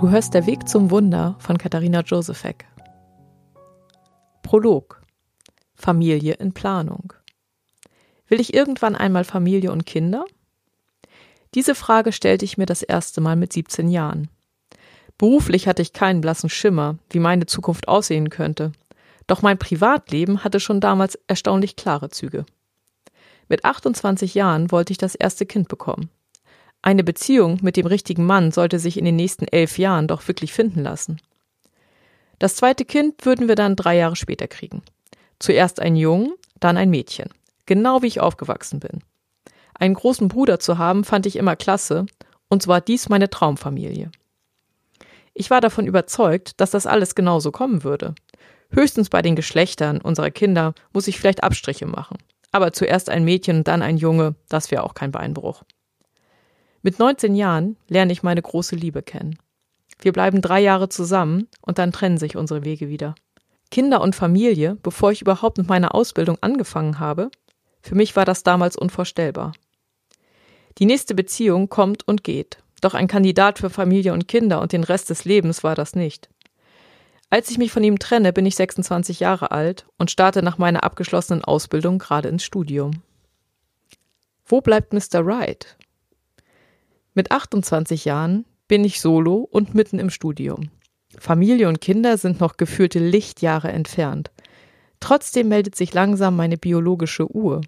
Du 0.00 0.08
hörst 0.08 0.32
Der 0.32 0.46
Weg 0.46 0.66
zum 0.66 0.90
Wunder 0.90 1.36
von 1.40 1.58
Katharina 1.58 2.00
Josefek. 2.00 2.64
Prolog. 4.42 5.02
Familie 5.74 6.32
in 6.36 6.54
Planung. 6.54 7.12
Will 8.26 8.40
ich 8.40 8.54
irgendwann 8.54 8.96
einmal 8.96 9.24
Familie 9.24 9.70
und 9.70 9.84
Kinder? 9.84 10.24
Diese 11.54 11.74
Frage 11.74 12.12
stellte 12.12 12.46
ich 12.46 12.56
mir 12.56 12.64
das 12.64 12.82
erste 12.82 13.20
Mal 13.20 13.36
mit 13.36 13.52
17 13.52 13.90
Jahren. 13.90 14.30
Beruflich 15.18 15.68
hatte 15.68 15.82
ich 15.82 15.92
keinen 15.92 16.22
blassen 16.22 16.48
Schimmer, 16.48 16.96
wie 17.10 17.18
meine 17.18 17.44
Zukunft 17.44 17.86
aussehen 17.86 18.30
könnte. 18.30 18.72
Doch 19.26 19.42
mein 19.42 19.58
Privatleben 19.58 20.42
hatte 20.44 20.60
schon 20.60 20.80
damals 20.80 21.18
erstaunlich 21.26 21.76
klare 21.76 22.08
Züge. 22.08 22.46
Mit 23.50 23.66
28 23.66 24.32
Jahren 24.34 24.70
wollte 24.70 24.92
ich 24.92 24.98
das 24.98 25.14
erste 25.14 25.44
Kind 25.44 25.68
bekommen. 25.68 26.08
Eine 26.82 27.04
Beziehung 27.04 27.58
mit 27.62 27.76
dem 27.76 27.86
richtigen 27.86 28.24
Mann 28.24 28.52
sollte 28.52 28.78
sich 28.78 28.96
in 28.96 29.04
den 29.04 29.16
nächsten 29.16 29.46
elf 29.46 29.78
Jahren 29.78 30.08
doch 30.08 30.26
wirklich 30.28 30.52
finden 30.52 30.82
lassen. 30.82 31.20
Das 32.38 32.56
zweite 32.56 32.86
Kind 32.86 33.26
würden 33.26 33.48
wir 33.48 33.54
dann 33.54 33.76
drei 33.76 33.96
Jahre 33.96 34.16
später 34.16 34.48
kriegen. 34.48 34.82
Zuerst 35.38 35.80
ein 35.80 35.94
Jungen, 35.94 36.32
dann 36.58 36.78
ein 36.78 36.88
Mädchen. 36.88 37.28
Genau 37.66 38.02
wie 38.02 38.06
ich 38.06 38.20
aufgewachsen 38.20 38.80
bin. 38.80 39.00
Einen 39.74 39.94
großen 39.94 40.28
Bruder 40.28 40.58
zu 40.58 40.78
haben, 40.78 41.04
fand 41.04 41.26
ich 41.26 41.36
immer 41.36 41.56
klasse, 41.56 42.06
und 42.48 42.62
so 42.62 42.68
war 42.68 42.80
dies 42.80 43.08
meine 43.08 43.30
Traumfamilie. 43.30 44.10
Ich 45.34 45.50
war 45.50 45.60
davon 45.60 45.86
überzeugt, 45.86 46.60
dass 46.60 46.70
das 46.70 46.86
alles 46.86 47.14
genauso 47.14 47.52
kommen 47.52 47.84
würde. 47.84 48.14
Höchstens 48.70 49.08
bei 49.08 49.22
den 49.22 49.36
Geschlechtern 49.36 50.00
unserer 50.00 50.30
Kinder 50.30 50.74
muss 50.92 51.08
ich 51.08 51.18
vielleicht 51.18 51.42
Abstriche 51.42 51.86
machen. 51.86 52.18
Aber 52.52 52.72
zuerst 52.72 53.10
ein 53.10 53.24
Mädchen 53.24 53.58
und 53.58 53.68
dann 53.68 53.82
ein 53.82 53.96
Junge, 53.96 54.34
das 54.48 54.70
wäre 54.70 54.82
auch 54.82 54.94
kein 54.94 55.12
Beinbruch. 55.12 55.62
Mit 56.82 56.98
19 56.98 57.34
Jahren 57.34 57.76
lerne 57.88 58.12
ich 58.12 58.22
meine 58.22 58.40
große 58.40 58.74
Liebe 58.74 59.02
kennen. 59.02 59.38
Wir 60.00 60.12
bleiben 60.12 60.40
drei 60.40 60.60
Jahre 60.60 60.88
zusammen 60.88 61.48
und 61.60 61.78
dann 61.78 61.92
trennen 61.92 62.16
sich 62.16 62.36
unsere 62.36 62.64
Wege 62.64 62.88
wieder. 62.88 63.14
Kinder 63.70 64.00
und 64.00 64.16
Familie, 64.16 64.76
bevor 64.82 65.12
ich 65.12 65.20
überhaupt 65.20 65.58
mit 65.58 65.68
meiner 65.68 65.94
Ausbildung 65.94 66.38
angefangen 66.40 66.98
habe, 66.98 67.30
Für 67.82 67.94
mich 67.94 68.14
war 68.14 68.26
das 68.26 68.42
damals 68.42 68.76
unvorstellbar. 68.76 69.52
Die 70.78 70.84
nächste 70.84 71.14
Beziehung 71.14 71.68
kommt 71.68 72.06
und 72.06 72.24
geht, 72.24 72.62
doch 72.80 72.94
ein 72.94 73.08
Kandidat 73.08 73.58
für 73.58 73.70
Familie 73.70 74.12
und 74.12 74.28
Kinder 74.28 74.60
und 74.60 74.72
den 74.72 74.84
Rest 74.84 75.10
des 75.10 75.24
Lebens 75.24 75.64
war 75.64 75.74
das 75.74 75.94
nicht. 75.94 76.28
Als 77.30 77.50
ich 77.50 77.58
mich 77.58 77.70
von 77.72 77.84
ihm 77.84 77.98
trenne, 77.98 78.32
bin 78.32 78.44
ich 78.44 78.56
26 78.56 79.20
Jahre 79.20 79.50
alt 79.50 79.86
und 79.98 80.10
starte 80.10 80.42
nach 80.42 80.58
meiner 80.58 80.82
abgeschlossenen 80.84 81.44
Ausbildung 81.44 81.98
gerade 81.98 82.28
ins 82.28 82.44
Studium. 82.44 83.02
Wo 84.44 84.60
bleibt 84.60 84.92
Mr. 84.92 85.24
Wright? 85.24 85.76
Mit 87.14 87.32
28 87.32 88.04
Jahren 88.04 88.44
bin 88.68 88.84
ich 88.84 89.00
solo 89.00 89.48
und 89.50 89.74
mitten 89.74 89.98
im 89.98 90.10
Studium. 90.10 90.70
Familie 91.18 91.68
und 91.68 91.80
Kinder 91.80 92.16
sind 92.16 92.40
noch 92.40 92.56
gefühlte 92.56 93.00
Lichtjahre 93.00 93.72
entfernt. 93.72 94.30
Trotzdem 95.00 95.48
meldet 95.48 95.74
sich 95.74 95.92
langsam 95.92 96.36
meine 96.36 96.56
biologische 96.56 97.30
Uhr. 97.34 97.62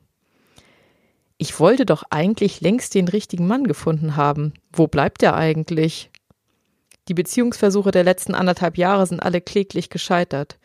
Ich 1.38 1.58
wollte 1.58 1.86
doch 1.86 2.04
eigentlich 2.10 2.60
längst 2.60 2.94
den 2.94 3.08
richtigen 3.08 3.48
Mann 3.48 3.64
gefunden 3.64 4.14
haben. 4.14 4.52
Wo 4.72 4.86
bleibt 4.86 5.24
er 5.24 5.34
eigentlich? 5.34 6.10
Die 7.08 7.14
Beziehungsversuche 7.14 7.90
der 7.90 8.04
letzten 8.04 8.34
anderthalb 8.34 8.78
Jahre 8.78 9.06
sind 9.06 9.20
alle 9.20 9.40
kläglich 9.40 9.90
gescheitert. 9.90 10.58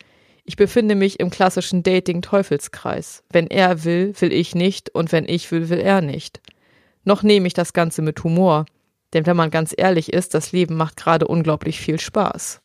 Ich 0.43 0.55
befinde 0.55 0.93
mich 0.93 1.19
im 1.19 1.31
klassischen 1.31 1.81
Dating-Teufelskreis. 1.81 3.23
Wenn 3.31 3.47
er 3.47 3.83
will, 3.85 4.13
will 4.19 4.31
ich 4.31 4.53
nicht, 4.53 4.93
und 4.93 5.11
wenn 5.11 5.27
ich 5.27 5.51
will, 5.51 5.69
will 5.69 5.79
er 5.79 6.01
nicht. 6.01 6.41
Noch 7.07 7.23
nehme 7.23 7.47
ich 7.47 7.53
das 7.53 7.71
Ganze 7.71 8.01
mit 8.01 8.21
Humor, 8.25 8.65
denn 9.13 9.25
wenn 9.25 9.37
man 9.37 9.49
ganz 9.49 9.73
ehrlich 9.77 10.11
ist, 10.11 10.33
das 10.33 10.51
Leben 10.51 10.75
macht 10.75 10.97
gerade 10.97 11.25
unglaublich 11.25 11.79
viel 11.79 12.01
Spaß. 12.01 12.59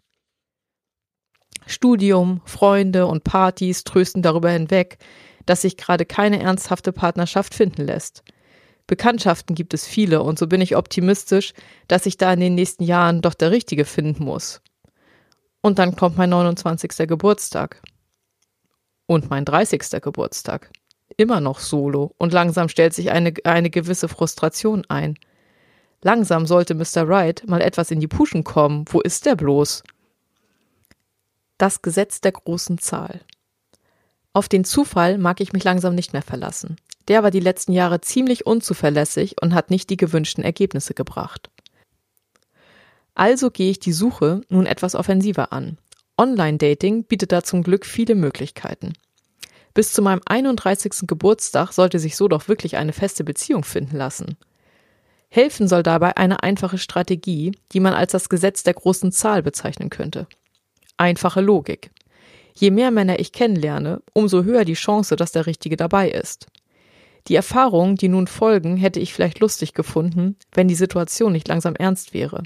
Studium, 1.65 2.41
Freunde 2.45 3.07
und 3.07 3.23
Partys 3.23 3.85
trösten 3.85 4.21
darüber 4.21 4.51
hinweg, 4.51 4.99
dass 5.47 5.63
sich 5.63 5.77
gerade 5.77 6.05
keine 6.05 6.43
ernsthafte 6.43 6.93
Partnerschaft 6.93 7.55
finden 7.55 7.87
lässt. 7.87 8.25
Bekanntschaften 8.89 9.55
gibt 9.55 9.75
es 9.75 9.87
viele 9.87 10.25
und 10.25 10.41
so 10.41 10.49
bin 10.49 10.61
ich 10.61 10.75
optimistisch, 10.75 11.55
dass 11.87 12.05
ich 12.05 12.17
da 12.17 12.33
in 12.33 12.41
den 12.41 12.57
nächsten 12.57 12.83
Jahren 12.83 13.23
doch 13.23 13.35
der 13.35 13.53
Richtige 13.53 13.85
finden 13.85 14.25
muss. 14.25 14.61
Und 15.61 15.79
dann 15.79 15.95
kommt 15.95 16.17
mein 16.17 16.31
29. 16.31 17.07
Geburtstag. 17.07 17.81
Und 19.07 19.31
mein 19.31 19.45
30. 19.45 20.03
Geburtstag. 20.03 20.73
Immer 21.16 21.40
noch 21.40 21.61
solo 21.61 22.14
und 22.19 22.33
langsam 22.33 22.69
stellt 22.69 22.95
sich 22.95 23.11
eine, 23.11 23.35
eine 23.45 23.71
gewisse 23.71 24.09
Frustration 24.09 24.85
ein. 24.88 25.19
Langsam 26.02 26.47
sollte 26.47 26.75
Mr. 26.75 27.09
Wright 27.09 27.47
mal 27.47 27.61
etwas 27.61 27.90
in 27.90 28.00
die 28.00 28.09
Puschen 28.09 28.45
kommen. 28.45 28.85
Wo 28.88 29.00
ist 29.00 29.26
der 29.26 29.37
bloß? 29.37 29.83
Das 31.59 31.83
Gesetz 31.83 32.21
der 32.21 32.33
großen 32.33 32.78
Zahl. 32.78 33.21
Auf 34.33 34.49
den 34.49 34.64
Zufall 34.64 35.19
mag 35.19 35.40
ich 35.40 35.52
mich 35.52 35.62
langsam 35.62 35.95
nicht 35.95 36.12
mehr 36.12 36.23
verlassen. 36.23 36.76
Der 37.09 37.23
war 37.23 37.31
die 37.31 37.40
letzten 37.40 37.73
Jahre 37.73 38.00
ziemlich 38.00 38.47
unzuverlässig 38.47 39.37
und 39.40 39.54
hat 39.54 39.71
nicht 39.71 39.90
die 39.90 39.97
gewünschten 39.97 40.42
Ergebnisse 40.42 40.95
gebracht. 40.95 41.50
Also 43.14 43.50
gehe 43.50 43.71
ich 43.71 43.78
die 43.78 43.92
Suche 43.92 44.40
nun 44.49 44.66
etwas 44.66 44.95
offensiver 44.95 45.52
an. 45.52 45.78
Online-Dating 46.16 47.04
bietet 47.04 47.33
da 47.33 47.42
zum 47.42 47.62
Glück 47.62 47.85
viele 47.85 48.14
Möglichkeiten. 48.14 48.95
Bis 49.75 49.93
zu 49.93 50.02
meinem 50.02 50.21
31. 50.26 51.07
Geburtstag 51.07 51.73
sollte 51.73 51.99
sich 51.99 52.17
so 52.17 52.29
doch 52.29 52.49
wirklich 52.49 52.76
eine 52.76 52.93
feste 52.93 53.25
Beziehung 53.25 53.64
finden 53.64 53.97
lassen. 53.97 54.37
Helfen 55.29 55.67
soll 55.67 55.83
dabei 55.83 56.17
eine 56.17 56.43
einfache 56.43 56.79
Strategie, 56.79 57.52
die 57.73 57.81
man 57.81 57.95
als 57.95 58.12
das 58.12 58.29
Gesetz 58.29 58.62
der 58.62 58.75
großen 58.75 59.12
Zahl 59.12 59.43
bezeichnen 59.43 59.88
könnte 59.88 60.26
einfache 61.02 61.41
Logik. 61.41 61.91
Je 62.55 62.71
mehr 62.71 62.91
Männer 62.91 63.19
ich 63.19 63.33
kennenlerne, 63.33 64.02
umso 64.12 64.45
höher 64.45 64.64
die 64.64 64.75
Chance, 64.75 65.17
dass 65.17 65.33
der 65.33 65.47
Richtige 65.47 65.76
dabei 65.76 66.11
ist. 66.11 66.47
Die 67.29 67.35
Erfahrungen, 67.35 67.97
die 67.97 68.09
nun 68.09 68.26
folgen, 68.26 68.76
hätte 68.76 69.00
ich 69.00 69.12
vielleicht 69.12 69.41
lustig 69.41 69.75
gefunden, 69.75 70.37
wenn 70.52 70.69
die 70.69 70.75
Situation 70.75 71.33
nicht 71.33 71.49
langsam 71.49 71.75
ernst 71.75 72.14
wäre. 72.14 72.43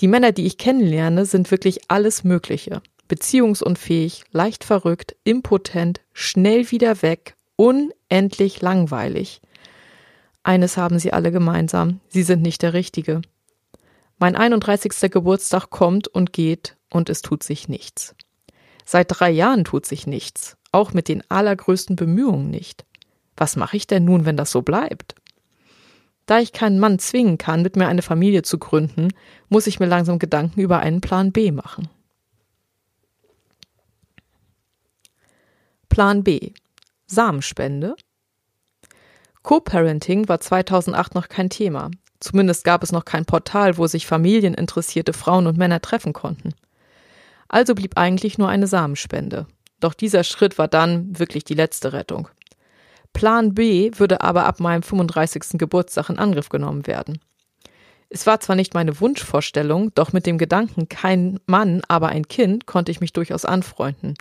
Die 0.00 0.08
Männer, 0.08 0.32
die 0.32 0.46
ich 0.46 0.58
kennenlerne, 0.58 1.26
sind 1.26 1.50
wirklich 1.50 1.80
alles 1.88 2.24
Mögliche. 2.24 2.80
Beziehungsunfähig, 3.10 4.22
leicht 4.30 4.62
verrückt, 4.62 5.16
impotent, 5.24 6.00
schnell 6.12 6.70
wieder 6.70 7.02
weg, 7.02 7.34
unendlich 7.56 8.62
langweilig. 8.62 9.40
Eines 10.44 10.76
haben 10.76 11.00
sie 11.00 11.12
alle 11.12 11.32
gemeinsam, 11.32 11.98
sie 12.08 12.22
sind 12.22 12.40
nicht 12.40 12.62
der 12.62 12.72
Richtige. 12.72 13.20
Mein 14.20 14.36
31. 14.36 15.10
Geburtstag 15.10 15.70
kommt 15.70 16.06
und 16.06 16.32
geht 16.32 16.76
und 16.88 17.10
es 17.10 17.20
tut 17.20 17.42
sich 17.42 17.68
nichts. 17.68 18.14
Seit 18.84 19.08
drei 19.10 19.30
Jahren 19.30 19.64
tut 19.64 19.86
sich 19.86 20.06
nichts, 20.06 20.56
auch 20.70 20.92
mit 20.92 21.08
den 21.08 21.28
allergrößten 21.28 21.96
Bemühungen 21.96 22.48
nicht. 22.48 22.86
Was 23.36 23.56
mache 23.56 23.76
ich 23.76 23.88
denn 23.88 24.04
nun, 24.04 24.24
wenn 24.24 24.36
das 24.36 24.52
so 24.52 24.62
bleibt? 24.62 25.16
Da 26.26 26.38
ich 26.38 26.52
keinen 26.52 26.78
Mann 26.78 27.00
zwingen 27.00 27.38
kann, 27.38 27.62
mit 27.62 27.74
mir 27.74 27.88
eine 27.88 28.02
Familie 28.02 28.42
zu 28.42 28.58
gründen, 28.58 29.08
muss 29.48 29.66
ich 29.66 29.80
mir 29.80 29.86
langsam 29.86 30.20
Gedanken 30.20 30.60
über 30.60 30.78
einen 30.78 31.00
Plan 31.00 31.32
B 31.32 31.50
machen. 31.50 31.88
Plan 35.90 36.22
B. 36.22 36.52
Samenspende. 37.06 37.96
Co-Parenting 39.42 40.28
war 40.28 40.38
2008 40.40 41.16
noch 41.16 41.28
kein 41.28 41.50
Thema. 41.50 41.90
Zumindest 42.20 42.62
gab 42.62 42.84
es 42.84 42.92
noch 42.92 43.04
kein 43.04 43.24
Portal, 43.24 43.76
wo 43.76 43.88
sich 43.88 44.06
familieninteressierte 44.06 45.12
Frauen 45.12 45.48
und 45.48 45.58
Männer 45.58 45.82
treffen 45.82 46.12
konnten. 46.12 46.54
Also 47.48 47.74
blieb 47.74 47.98
eigentlich 47.98 48.38
nur 48.38 48.48
eine 48.48 48.68
Samenspende. 48.68 49.46
Doch 49.80 49.92
dieser 49.92 50.22
Schritt 50.22 50.58
war 50.58 50.68
dann 50.68 51.18
wirklich 51.18 51.42
die 51.42 51.54
letzte 51.54 51.92
Rettung. 51.92 52.28
Plan 53.12 53.52
B 53.52 53.90
würde 53.96 54.20
aber 54.20 54.44
ab 54.46 54.60
meinem 54.60 54.84
35. 54.84 55.58
Geburtstag 55.58 56.08
in 56.08 56.20
Angriff 56.20 56.50
genommen 56.50 56.86
werden. 56.86 57.18
Es 58.12 58.26
war 58.26 58.40
zwar 58.40 58.56
nicht 58.56 58.74
meine 58.74 59.00
Wunschvorstellung, 59.00 59.94
doch 59.94 60.12
mit 60.12 60.26
dem 60.26 60.36
Gedanken 60.36 60.88
kein 60.88 61.38
Mann, 61.46 61.80
aber 61.86 62.08
ein 62.08 62.26
Kind 62.26 62.66
konnte 62.66 62.90
ich 62.90 63.00
mich 63.00 63.12
durchaus 63.12 63.44
anfreunden. 63.44 64.14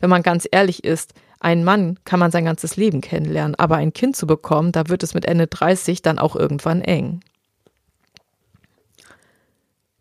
Wenn 0.00 0.08
man 0.08 0.22
ganz 0.22 0.48
ehrlich 0.50 0.84
ist, 0.84 1.12
einen 1.38 1.62
Mann 1.62 1.98
kann 2.04 2.18
man 2.18 2.30
sein 2.30 2.46
ganzes 2.46 2.76
Leben 2.76 3.02
kennenlernen, 3.02 3.54
aber 3.54 3.76
ein 3.76 3.92
Kind 3.92 4.16
zu 4.16 4.26
bekommen, 4.26 4.72
da 4.72 4.88
wird 4.88 5.02
es 5.02 5.12
mit 5.12 5.26
Ende 5.26 5.46
30 5.46 6.00
dann 6.00 6.18
auch 6.18 6.34
irgendwann 6.34 6.80
eng. 6.80 7.20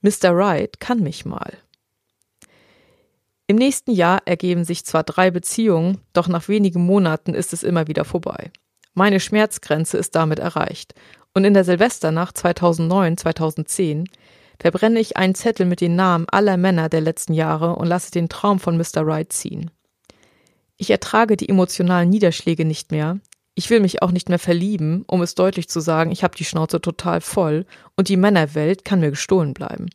Mr. 0.02 0.34
Wright 0.36 0.80
kann 0.80 1.02
mich 1.02 1.26
mal. 1.26 1.58
Im 3.48 3.58
nächsten 3.58 3.92
Jahr 3.92 4.22
ergeben 4.26 4.64
sich 4.64 4.86
zwar 4.86 5.04
drei 5.04 5.30
Beziehungen, 5.30 6.00
doch 6.14 6.30
nach 6.30 6.48
wenigen 6.48 6.86
Monaten 6.86 7.34
ist 7.34 7.52
es 7.52 7.64
immer 7.64 7.88
wieder 7.88 8.06
vorbei. 8.06 8.52
Meine 8.94 9.20
Schmerzgrenze 9.20 9.98
ist 9.98 10.16
damit 10.16 10.40
erreicht. 10.40 10.96
Und 11.36 11.44
in 11.44 11.54
der 11.54 11.66
Silvesternacht 11.66 12.38
2009-2010 12.38 14.06
verbrenne 14.58 15.02
ich 15.02 15.18
einen 15.18 15.36
Zettel 15.36 15.66
mit 15.66 15.82
den 15.82 15.98
Namen 15.98 16.28
aller 16.30 16.56
Männer 16.56 16.88
der 16.88 17.02
letzten 17.02 17.34
Jahre 17.34 17.76
und 17.76 17.88
lasse 17.88 18.10
den 18.10 18.30
Traum 18.30 18.58
von 18.58 18.78
Mr. 18.78 19.06
Wright 19.06 19.34
ziehen. 19.34 19.70
Ich 20.78 20.90
ertrage 20.90 21.36
die 21.36 21.50
emotionalen 21.50 22.10
Niederschläge 22.10 22.64
nicht 22.64 22.92
mehr. 22.92 23.20
Ich 23.54 23.70
will 23.70 23.82
mich 23.82 24.02
auch 24.02 24.12
nicht 24.12 24.30
mehr 24.30 24.40
verlieben, 24.40 25.04
um 25.08 25.22
es 25.22 25.36
deutlich 25.36 25.68
zu 25.68 25.82
sagen, 25.82 26.10
ich 26.12 26.24
habe 26.24 26.38
die 26.38 26.46
Schnauze 26.46 26.80
total 26.80 27.20
voll 27.20 27.66
und 27.98 28.08
die 28.08 28.18
Männerwelt 28.18 28.86
kann 28.86 29.02
mir 29.02 29.10
gestohlen 29.10 29.54
bleiben. 29.54 29.90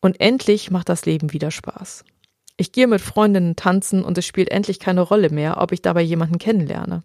Und 0.00 0.20
endlich 0.20 0.70
macht 0.70 0.88
das 0.88 1.04
Leben 1.04 1.34
wieder 1.34 1.50
Spaß. 1.50 2.04
Ich 2.56 2.72
gehe 2.72 2.86
mit 2.86 3.00
Freundinnen 3.02 3.56
tanzen 3.56 4.04
und 4.04 4.16
es 4.16 4.26
spielt 4.26 4.50
endlich 4.50 4.78
keine 4.78 5.02
Rolle 5.02 5.28
mehr, 5.28 5.60
ob 5.60 5.72
ich 5.72 5.82
dabei 5.82 6.02
jemanden 6.02 6.38
kennenlerne. 6.38 7.02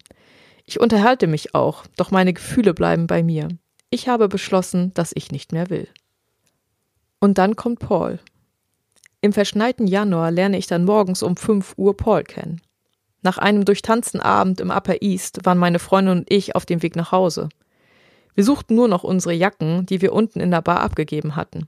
Ich 0.70 0.82
unterhalte 0.82 1.28
mich 1.28 1.56
auch, 1.56 1.86
doch 1.96 2.12
meine 2.12 2.34
Gefühle 2.34 2.74
bleiben 2.74 3.08
bei 3.08 3.24
mir. 3.24 3.48
Ich 3.90 4.10
habe 4.10 4.28
beschlossen, 4.28 4.94
dass 4.94 5.14
ich 5.16 5.32
nicht 5.32 5.54
mehr 5.54 5.70
will. 5.70 5.88
Und 7.22 7.38
dann 7.38 7.56
kommt 7.56 7.80
Paul. 7.80 8.20
Im 9.22 9.32
verschneiten 9.32 9.88
Januar 9.88 10.30
lerne 10.30 10.58
ich 10.58 10.68
dann 10.68 10.84
morgens 10.84 11.24
um 11.24 11.38
5 11.38 11.76
Uhr 11.78 11.96
Paul 11.96 12.24
kennen. 12.24 12.62
Nach 13.22 13.38
einem 13.38 13.64
durchtanzten 13.64 14.20
Abend 14.20 14.60
im 14.60 14.70
Upper 14.70 15.02
East 15.02 15.46
waren 15.46 15.58
meine 15.58 15.80
Freundin 15.80 16.20
und 16.20 16.32
ich 16.32 16.54
auf 16.54 16.66
dem 16.66 16.84
Weg 16.84 16.98
nach 16.98 17.14
Hause. 17.14 17.48
Wir 18.36 18.44
suchten 18.44 18.76
nur 18.76 18.90
noch 18.90 19.06
unsere 19.06 19.34
Jacken, 19.34 19.86
die 19.86 20.02
wir 20.02 20.12
unten 20.12 20.42
in 20.42 20.52
der 20.52 20.62
Bar 20.62 20.82
abgegeben 20.82 21.38
hatten. 21.38 21.68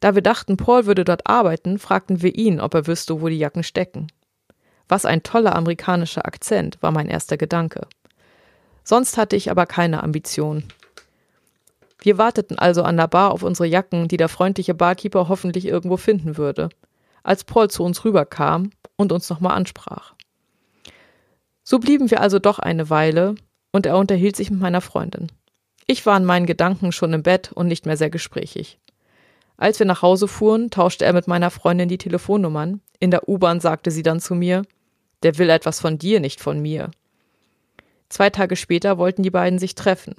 Da 0.00 0.16
wir 0.16 0.22
dachten, 0.22 0.56
Paul 0.56 0.86
würde 0.86 1.04
dort 1.04 1.28
arbeiten, 1.28 1.78
fragten 1.78 2.20
wir 2.20 2.34
ihn, 2.34 2.60
ob 2.60 2.74
er 2.74 2.88
wüsste, 2.88 3.22
wo 3.22 3.28
die 3.28 3.38
Jacken 3.38 3.62
stecken. 3.62 4.08
Was 4.88 5.04
ein 5.04 5.22
toller 5.22 5.54
amerikanischer 5.56 6.26
Akzent, 6.26 6.82
war 6.82 6.90
mein 6.90 7.08
erster 7.08 7.36
Gedanke. 7.36 7.86
Sonst 8.84 9.16
hatte 9.16 9.36
ich 9.36 9.50
aber 9.50 9.66
keine 9.66 10.02
Ambition. 10.02 10.64
Wir 12.00 12.18
warteten 12.18 12.58
also 12.58 12.82
an 12.82 12.96
der 12.96 13.06
Bar 13.06 13.30
auf 13.30 13.42
unsere 13.42 13.66
Jacken, 13.66 14.08
die 14.08 14.16
der 14.16 14.28
freundliche 14.28 14.74
Barkeeper 14.74 15.28
hoffentlich 15.28 15.66
irgendwo 15.66 15.96
finden 15.96 16.36
würde, 16.36 16.68
als 17.22 17.44
Paul 17.44 17.70
zu 17.70 17.84
uns 17.84 18.04
rüberkam 18.04 18.70
und 18.96 19.12
uns 19.12 19.30
nochmal 19.30 19.56
ansprach. 19.56 20.14
So 21.62 21.78
blieben 21.78 22.10
wir 22.10 22.20
also 22.20 22.40
doch 22.40 22.58
eine 22.58 22.90
Weile, 22.90 23.36
und 23.72 23.86
er 23.86 23.96
unterhielt 23.96 24.36
sich 24.36 24.50
mit 24.50 24.60
meiner 24.60 24.80
Freundin. 24.80 25.28
Ich 25.86 26.04
war 26.04 26.16
in 26.16 26.24
meinen 26.24 26.46
Gedanken 26.46 26.92
schon 26.92 27.12
im 27.12 27.22
Bett 27.22 27.52
und 27.52 27.66
nicht 27.66 27.86
mehr 27.86 27.96
sehr 27.96 28.10
gesprächig. 28.10 28.78
Als 29.56 29.78
wir 29.78 29.86
nach 29.86 30.02
Hause 30.02 30.28
fuhren, 30.28 30.70
tauschte 30.70 31.04
er 31.04 31.12
mit 31.12 31.28
meiner 31.28 31.50
Freundin 31.50 31.88
die 31.88 31.98
Telefonnummern. 31.98 32.80
In 32.98 33.10
der 33.10 33.28
U-Bahn 33.28 33.60
sagte 33.60 33.90
sie 33.90 34.02
dann 34.02 34.20
zu 34.20 34.34
mir, 34.34 34.62
der 35.22 35.38
will 35.38 35.50
etwas 35.50 35.80
von 35.80 35.98
dir, 35.98 36.20
nicht 36.20 36.40
von 36.40 36.60
mir. 36.60 36.90
Zwei 38.08 38.30
Tage 38.30 38.56
später 38.56 38.98
wollten 38.98 39.22
die 39.22 39.30
beiden 39.30 39.58
sich 39.58 39.74
treffen. 39.74 40.14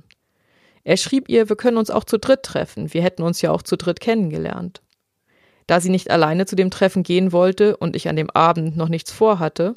Er 0.83 0.97
schrieb 0.97 1.29
ihr, 1.29 1.49
wir 1.49 1.55
können 1.55 1.77
uns 1.77 1.89
auch 1.89 2.03
zu 2.03 2.17
dritt 2.17 2.43
treffen, 2.43 2.93
wir 2.93 3.01
hätten 3.01 3.23
uns 3.23 3.41
ja 3.41 3.51
auch 3.51 3.61
zu 3.61 3.77
dritt 3.77 3.99
kennengelernt. 3.99 4.81
Da 5.67 5.79
sie 5.79 5.89
nicht 5.89 6.11
alleine 6.11 6.45
zu 6.45 6.55
dem 6.55 6.71
Treffen 6.71 7.03
gehen 7.03 7.31
wollte 7.31 7.77
und 7.77 7.95
ich 7.95 8.09
an 8.09 8.17
dem 8.17 8.29
Abend 8.29 8.75
noch 8.75 8.89
nichts 8.89 9.11
vorhatte, 9.11 9.73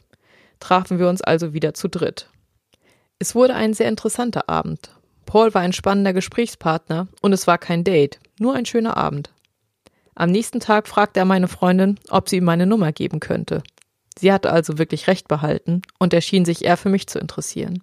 trafen 0.58 0.98
wir 0.98 1.08
uns 1.08 1.22
also 1.22 1.52
wieder 1.52 1.75
zu 1.75 1.88
dritt. 1.88 2.28
Es 3.18 3.34
wurde 3.34 3.54
ein 3.54 3.72
sehr 3.72 3.88
interessanter 3.88 4.48
Abend. 4.48 4.90
Paul 5.26 5.54
war 5.54 5.62
ein 5.62 5.72
spannender 5.72 6.12
Gesprächspartner 6.12 7.08
und 7.20 7.32
es 7.32 7.46
war 7.46 7.58
kein 7.58 7.84
Date, 7.84 8.18
nur 8.38 8.54
ein 8.54 8.66
schöner 8.66 8.96
Abend. 8.96 9.30
Am 10.18 10.30
nächsten 10.30 10.61
Tag 10.61 10.88
fragte 10.88 11.20
er 11.20 11.26
meine 11.26 11.46
Freundin, 11.46 12.00
ob 12.08 12.30
sie 12.30 12.38
ihm 12.38 12.44
meine 12.44 12.66
Nummer 12.66 12.90
geben 12.90 13.20
könnte. 13.20 13.62
Sie 14.18 14.32
hatte 14.32 14.50
also 14.50 14.78
wirklich 14.78 15.08
recht 15.08 15.28
behalten 15.28 15.82
und 15.99 16.14
er 16.14 16.23
schien 16.23 16.46
sich 16.46 16.64
eher 16.64 16.78
für 16.78 16.88
mich 16.88 17.06
zu 17.06 17.18
interessieren. 17.18 17.82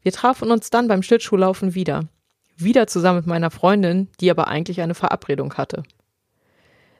Wir 0.00 0.12
trafen 0.12 0.50
uns 0.50 0.70
dann 0.70 0.88
beim 0.88 1.02
Schlittschuhlaufen 1.02 1.74
wieder. 1.74 2.08
Wieder 2.56 2.86
zusammen 2.86 3.18
mit 3.18 3.26
meiner 3.26 3.50
Freundin, 3.50 4.08
die 4.18 4.30
aber 4.30 4.48
eigentlich 4.48 4.80
eine 4.80 4.94
Verabredung 4.94 5.54
hatte. 5.54 5.82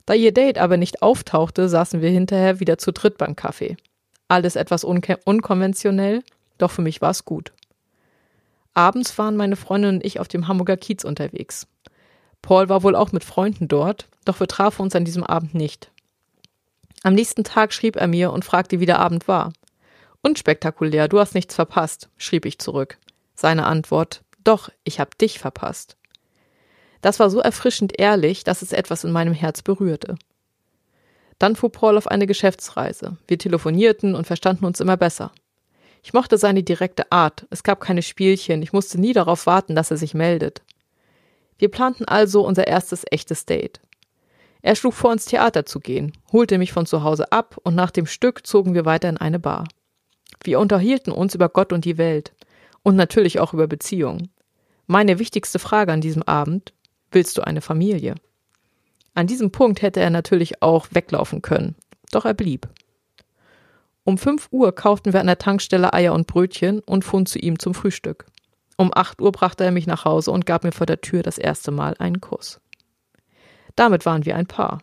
Da 0.04 0.12
ihr 0.12 0.34
Date 0.34 0.58
aber 0.58 0.76
nicht 0.76 1.00
auftauchte, 1.00 1.70
saßen 1.70 2.02
wir 2.02 2.10
hinterher 2.10 2.60
wieder 2.60 2.76
zu 2.76 2.92
dritt 2.92 3.16
beim 3.16 3.36
Kaffee. 3.36 3.78
Alles 4.28 4.54
etwas 4.54 4.84
unkonventionell, 4.84 6.22
doch 6.58 6.70
für 6.70 6.82
mich 6.82 7.00
war 7.00 7.10
es 7.10 7.24
gut. 7.24 7.52
Abends 8.74 9.16
waren 9.16 9.36
meine 9.36 9.56
Freundin 9.56 9.96
und 9.96 10.04
ich 10.04 10.20
auf 10.20 10.28
dem 10.28 10.46
Hamburger 10.46 10.76
Kiez 10.76 11.04
unterwegs. 11.04 11.66
Paul 12.42 12.68
war 12.68 12.82
wohl 12.82 12.96
auch 12.96 13.12
mit 13.12 13.24
Freunden 13.24 13.68
dort, 13.68 14.08
doch 14.24 14.40
wir 14.40 14.48
trafen 14.48 14.82
uns 14.82 14.94
an 14.94 15.04
diesem 15.04 15.24
Abend 15.24 15.54
nicht. 15.54 15.90
Am 17.04 17.14
nächsten 17.14 17.44
Tag 17.44 17.72
schrieb 17.72 17.96
er 17.96 18.06
mir 18.06 18.32
und 18.32 18.44
fragte, 18.44 18.80
wie 18.80 18.86
der 18.86 18.98
Abend 18.98 19.26
war. 19.28 19.52
Unspektakulär, 20.22 21.08
du 21.08 21.18
hast 21.18 21.34
nichts 21.34 21.54
verpasst, 21.54 22.08
schrieb 22.16 22.44
ich 22.44 22.58
zurück. 22.58 22.98
Seine 23.34 23.66
Antwort, 23.66 24.22
doch, 24.44 24.68
ich 24.84 25.00
hab 25.00 25.18
dich 25.18 25.38
verpasst. 25.38 25.96
Das 27.00 27.18
war 27.18 27.30
so 27.30 27.40
erfrischend 27.40 27.98
ehrlich, 27.98 28.44
dass 28.44 28.62
es 28.62 28.72
etwas 28.72 29.02
in 29.02 29.10
meinem 29.10 29.34
Herz 29.34 29.62
berührte. 29.62 30.16
Dann 31.38 31.56
fuhr 31.56 31.72
Paul 31.72 31.96
auf 31.96 32.06
eine 32.06 32.28
Geschäftsreise. 32.28 33.16
Wir 33.26 33.38
telefonierten 33.38 34.14
und 34.14 34.28
verstanden 34.28 34.64
uns 34.64 34.78
immer 34.78 34.96
besser. 34.96 35.32
Ich 36.04 36.12
mochte 36.12 36.38
seine 36.38 36.62
direkte 36.62 37.10
Art. 37.10 37.46
Es 37.50 37.64
gab 37.64 37.80
keine 37.80 38.02
Spielchen. 38.02 38.62
Ich 38.62 38.72
musste 38.72 39.00
nie 39.00 39.12
darauf 39.12 39.46
warten, 39.46 39.74
dass 39.74 39.90
er 39.90 39.96
sich 39.96 40.14
meldet. 40.14 40.62
Wir 41.62 41.70
planten 41.70 42.06
also 42.06 42.44
unser 42.44 42.66
erstes 42.66 43.04
echtes 43.12 43.46
Date. 43.46 43.80
Er 44.62 44.74
schlug 44.74 44.94
vor, 44.94 45.12
ins 45.12 45.26
Theater 45.26 45.64
zu 45.64 45.78
gehen, 45.78 46.10
holte 46.32 46.58
mich 46.58 46.72
von 46.72 46.86
zu 46.86 47.04
Hause 47.04 47.30
ab 47.30 47.56
und 47.62 47.76
nach 47.76 47.92
dem 47.92 48.06
Stück 48.06 48.44
zogen 48.44 48.74
wir 48.74 48.84
weiter 48.84 49.08
in 49.08 49.16
eine 49.16 49.38
Bar. 49.38 49.68
Wir 50.42 50.58
unterhielten 50.58 51.12
uns 51.12 51.36
über 51.36 51.48
Gott 51.48 51.72
und 51.72 51.84
die 51.84 51.98
Welt 51.98 52.32
und 52.82 52.96
natürlich 52.96 53.38
auch 53.38 53.54
über 53.54 53.68
Beziehungen. 53.68 54.32
Meine 54.88 55.20
wichtigste 55.20 55.60
Frage 55.60 55.92
an 55.92 56.00
diesem 56.00 56.24
Abend, 56.24 56.72
willst 57.12 57.38
du 57.38 57.42
eine 57.42 57.60
Familie? 57.60 58.16
An 59.14 59.28
diesem 59.28 59.52
Punkt 59.52 59.82
hätte 59.82 60.00
er 60.00 60.10
natürlich 60.10 60.62
auch 60.62 60.88
weglaufen 60.90 61.42
können, 61.42 61.76
doch 62.10 62.24
er 62.24 62.34
blieb. 62.34 62.68
Um 64.02 64.18
fünf 64.18 64.48
Uhr 64.50 64.74
kauften 64.74 65.12
wir 65.12 65.20
an 65.20 65.28
der 65.28 65.38
Tankstelle 65.38 65.92
Eier 65.92 66.12
und 66.12 66.26
Brötchen 66.26 66.80
und 66.80 67.04
fuhren 67.04 67.26
zu 67.26 67.38
ihm 67.38 67.60
zum 67.60 67.72
Frühstück. 67.72 68.26
Um 68.82 68.90
acht 68.92 69.20
Uhr 69.22 69.30
brachte 69.30 69.62
er 69.62 69.70
mich 69.70 69.86
nach 69.86 70.04
Hause 70.04 70.32
und 70.32 70.44
gab 70.44 70.64
mir 70.64 70.72
vor 70.72 70.86
der 70.86 71.00
Tür 71.00 71.22
das 71.22 71.38
erste 71.38 71.70
Mal 71.70 71.94
einen 72.00 72.20
Kuss. 72.20 72.60
Damit 73.76 74.04
waren 74.06 74.24
wir 74.24 74.34
ein 74.34 74.48
Paar. 74.48 74.80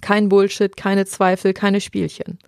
Kein 0.00 0.28
Bullshit, 0.28 0.76
keine 0.76 1.06
Zweifel, 1.06 1.52
keine 1.52 1.80
Spielchen. 1.80 2.40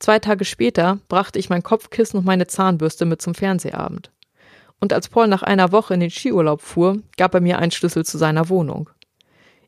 Zwei 0.00 0.18
Tage 0.18 0.44
später 0.44 0.98
brachte 1.06 1.38
ich 1.38 1.50
mein 1.50 1.62
Kopfkissen 1.62 2.18
und 2.18 2.26
meine 2.26 2.48
Zahnbürste 2.48 3.04
mit 3.04 3.22
zum 3.22 3.36
Fernsehabend. 3.36 4.10
Und 4.80 4.92
als 4.92 5.08
Paul 5.08 5.28
nach 5.28 5.44
einer 5.44 5.70
Woche 5.70 5.94
in 5.94 6.00
den 6.00 6.10
Skiurlaub 6.10 6.62
fuhr, 6.62 6.98
gab 7.16 7.34
er 7.34 7.40
mir 7.40 7.60
einen 7.60 7.70
Schlüssel 7.70 8.04
zu 8.04 8.18
seiner 8.18 8.48
Wohnung. 8.48 8.90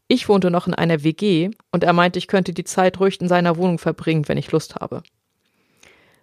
Ich 0.08 0.28
wohnte 0.28 0.50
noch 0.50 0.66
in 0.66 0.74
einer 0.74 1.04
WG 1.04 1.50
und 1.70 1.84
er 1.84 1.92
meinte, 1.92 2.18
ich 2.18 2.26
könnte 2.26 2.52
die 2.52 2.64
Zeit 2.64 2.98
ruhig 2.98 3.20
in 3.20 3.28
seiner 3.28 3.56
Wohnung 3.56 3.78
verbringen, 3.78 4.26
wenn 4.26 4.36
ich 4.36 4.50
Lust 4.50 4.74
habe. 4.74 5.04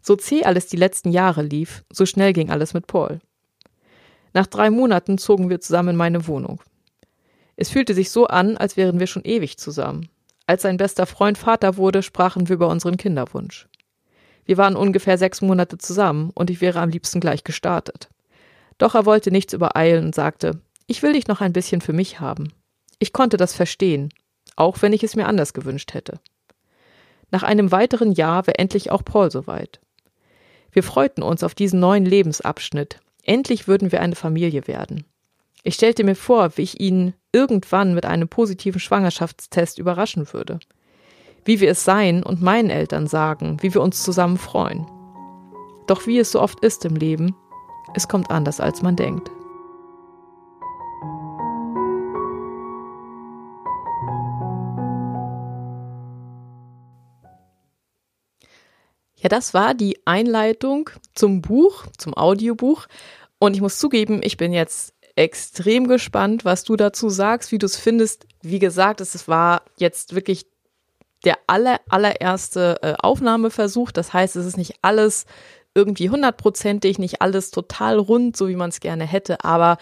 So 0.02 0.18
zäh 0.18 0.44
alles 0.44 0.68
die 0.68 0.76
letzten 0.76 1.12
Jahre 1.12 1.44
lief, 1.44 1.86
so 1.94 2.06
schnell 2.06 2.34
ging 2.34 2.52
alles 2.52 2.74
mit 2.74 2.88
Paul. 2.88 3.22
Nach 4.36 4.48
drei 4.48 4.70
Monaten 4.70 5.18
zogen 5.18 5.50
wir 5.50 5.62
zusammen 5.62 5.92
in 5.92 5.96
meine 5.96 6.28
Wohnung. 6.28 6.62
Es 7.56 7.70
fühlte 7.70 7.94
sich 7.94 8.10
so 8.10 8.28
an, 8.28 8.58
als 8.58 8.76
wären 8.76 9.00
wir 9.00 9.08
schon 9.08 9.24
ewig 9.24 9.58
zusammen. 9.58 10.10
Als 10.46 10.64
sein 10.64 10.76
bester 10.76 11.06
Freund 11.06 11.38
Vater 11.38 11.78
wurde, 11.78 12.04
sprachen 12.04 12.50
wir 12.50 12.56
über 12.56 12.68
unseren 12.68 12.98
Kinderwunsch. 12.98 13.70
Wir 14.44 14.58
waren 14.58 14.76
ungefähr 14.76 15.18
sechs 15.18 15.42
Monate 15.42 15.78
zusammen 15.78 16.32
und 16.36 16.50
ich 16.50 16.60
wäre 16.60 16.82
am 16.82 16.90
liebsten 16.90 17.22
gleich 17.22 17.46
gestartet. 17.46 18.10
Doch 18.78 18.94
er 18.94 19.06
wollte 19.06 19.32
nichts 19.32 19.54
übereilen 19.54 20.08
und 20.08 20.16
sagte, 20.16 20.60
ich 20.86 21.02
will 21.02 21.14
dich 21.14 21.30
noch 21.30 21.40
ein 21.40 21.54
bisschen 21.54 21.80
für 21.80 21.94
mich 21.94 22.20
haben. 22.20 22.52
Ich 23.00 23.14
konnte 23.14 23.38
das 23.38 23.54
verstehen, 23.54 24.10
auch 24.58 24.82
wenn 24.82 24.92
ich 24.92 25.06
es 25.06 25.16
mir 25.16 25.28
anders 25.28 25.54
gewünscht 25.54 25.94
hätte. 25.94 26.20
Nach 27.32 27.44
einem 27.44 27.72
weiteren 27.72 28.12
Jahr 28.12 28.46
war 28.48 28.60
endlich 28.60 28.92
auch 28.92 29.06
Paul 29.06 29.32
soweit. 29.32 29.80
Wir 30.74 30.84
freuten 30.84 31.24
uns 31.24 31.42
auf 31.42 31.56
diesen 31.56 31.80
neuen 31.80 32.06
Lebensabschnitt. 32.06 33.00
Endlich 33.26 33.68
würden 33.68 33.92
wir 33.92 34.02
eine 34.02 34.16
Familie 34.16 34.68
werden. 34.68 35.04
Ich 35.64 35.74
stellte 35.74 36.04
mir 36.04 36.16
vor, 36.16 36.58
wie 36.58 36.62
ich 36.62 36.80
ihn 36.80 37.16
irgendwann 37.32 37.96
mit 37.96 38.06
einem 38.06 38.30
positiven 38.30 38.80
Schwangerschaftstest 38.80 39.80
überraschen 39.80 40.32
würde. 40.32 40.60
Wie 41.44 41.60
wir 41.60 41.72
es 41.72 41.84
seien 41.84 42.24
und 42.24 42.42
meinen 42.42 42.70
Eltern 42.70 43.08
sagen, 43.08 43.58
wie 43.62 43.74
wir 43.74 43.82
uns 43.82 44.04
zusammen 44.04 44.38
freuen. 44.38 44.86
Doch 45.88 46.06
wie 46.06 46.20
es 46.20 46.32
so 46.32 46.40
oft 46.40 46.60
ist 46.64 46.86
im 46.86 46.96
Leben, 46.96 47.36
es 47.96 48.08
kommt 48.08 48.30
anders, 48.30 48.60
als 48.60 48.84
man 48.84 48.96
denkt. 48.96 49.30
Ja, 59.18 59.30
das 59.30 59.54
war 59.54 59.74
die 59.74 59.98
Einleitung 60.06 60.90
zum 61.14 61.42
Buch, 61.42 61.86
zum 61.98 62.16
Audiobuch. 62.16 62.88
Und 63.40 63.56
ich 63.56 63.62
muss 63.62 63.80
zugeben, 63.80 64.22
ich 64.24 64.38
bin 64.38 64.54
jetzt 64.54 64.94
extrem 65.16 65.88
gespannt, 65.88 66.44
was 66.46 66.64
du 66.64 66.76
dazu 66.76 67.10
sagst, 67.10 67.52
wie 67.52 67.58
du 67.58 67.66
es 67.66 67.78
findest. 67.78 68.28
Wie 68.42 68.60
gesagt, 68.60 69.02
es 69.02 69.28
war 69.28 69.64
jetzt 69.78 70.14
wirklich 70.16 70.46
der 71.24 71.38
aller, 71.48 71.80
allererste 71.90 72.78
äh, 72.82 72.94
Aufnahmeversuch. 73.00 73.92
Das 73.92 74.14
heißt, 74.14 74.36
es 74.36 74.46
ist 74.46 74.58
nicht 74.58 74.76
alles 74.82 75.26
irgendwie 75.74 76.10
hundertprozentig, 76.10 77.00
nicht 77.00 77.22
alles 77.22 77.52
total 77.52 77.98
rund, 77.98 78.38
so 78.38 78.48
wie 78.48 78.56
man 78.56 78.70
es 78.70 78.80
gerne 78.80 79.06
hätte. 79.06 79.44
Aber 79.44 79.78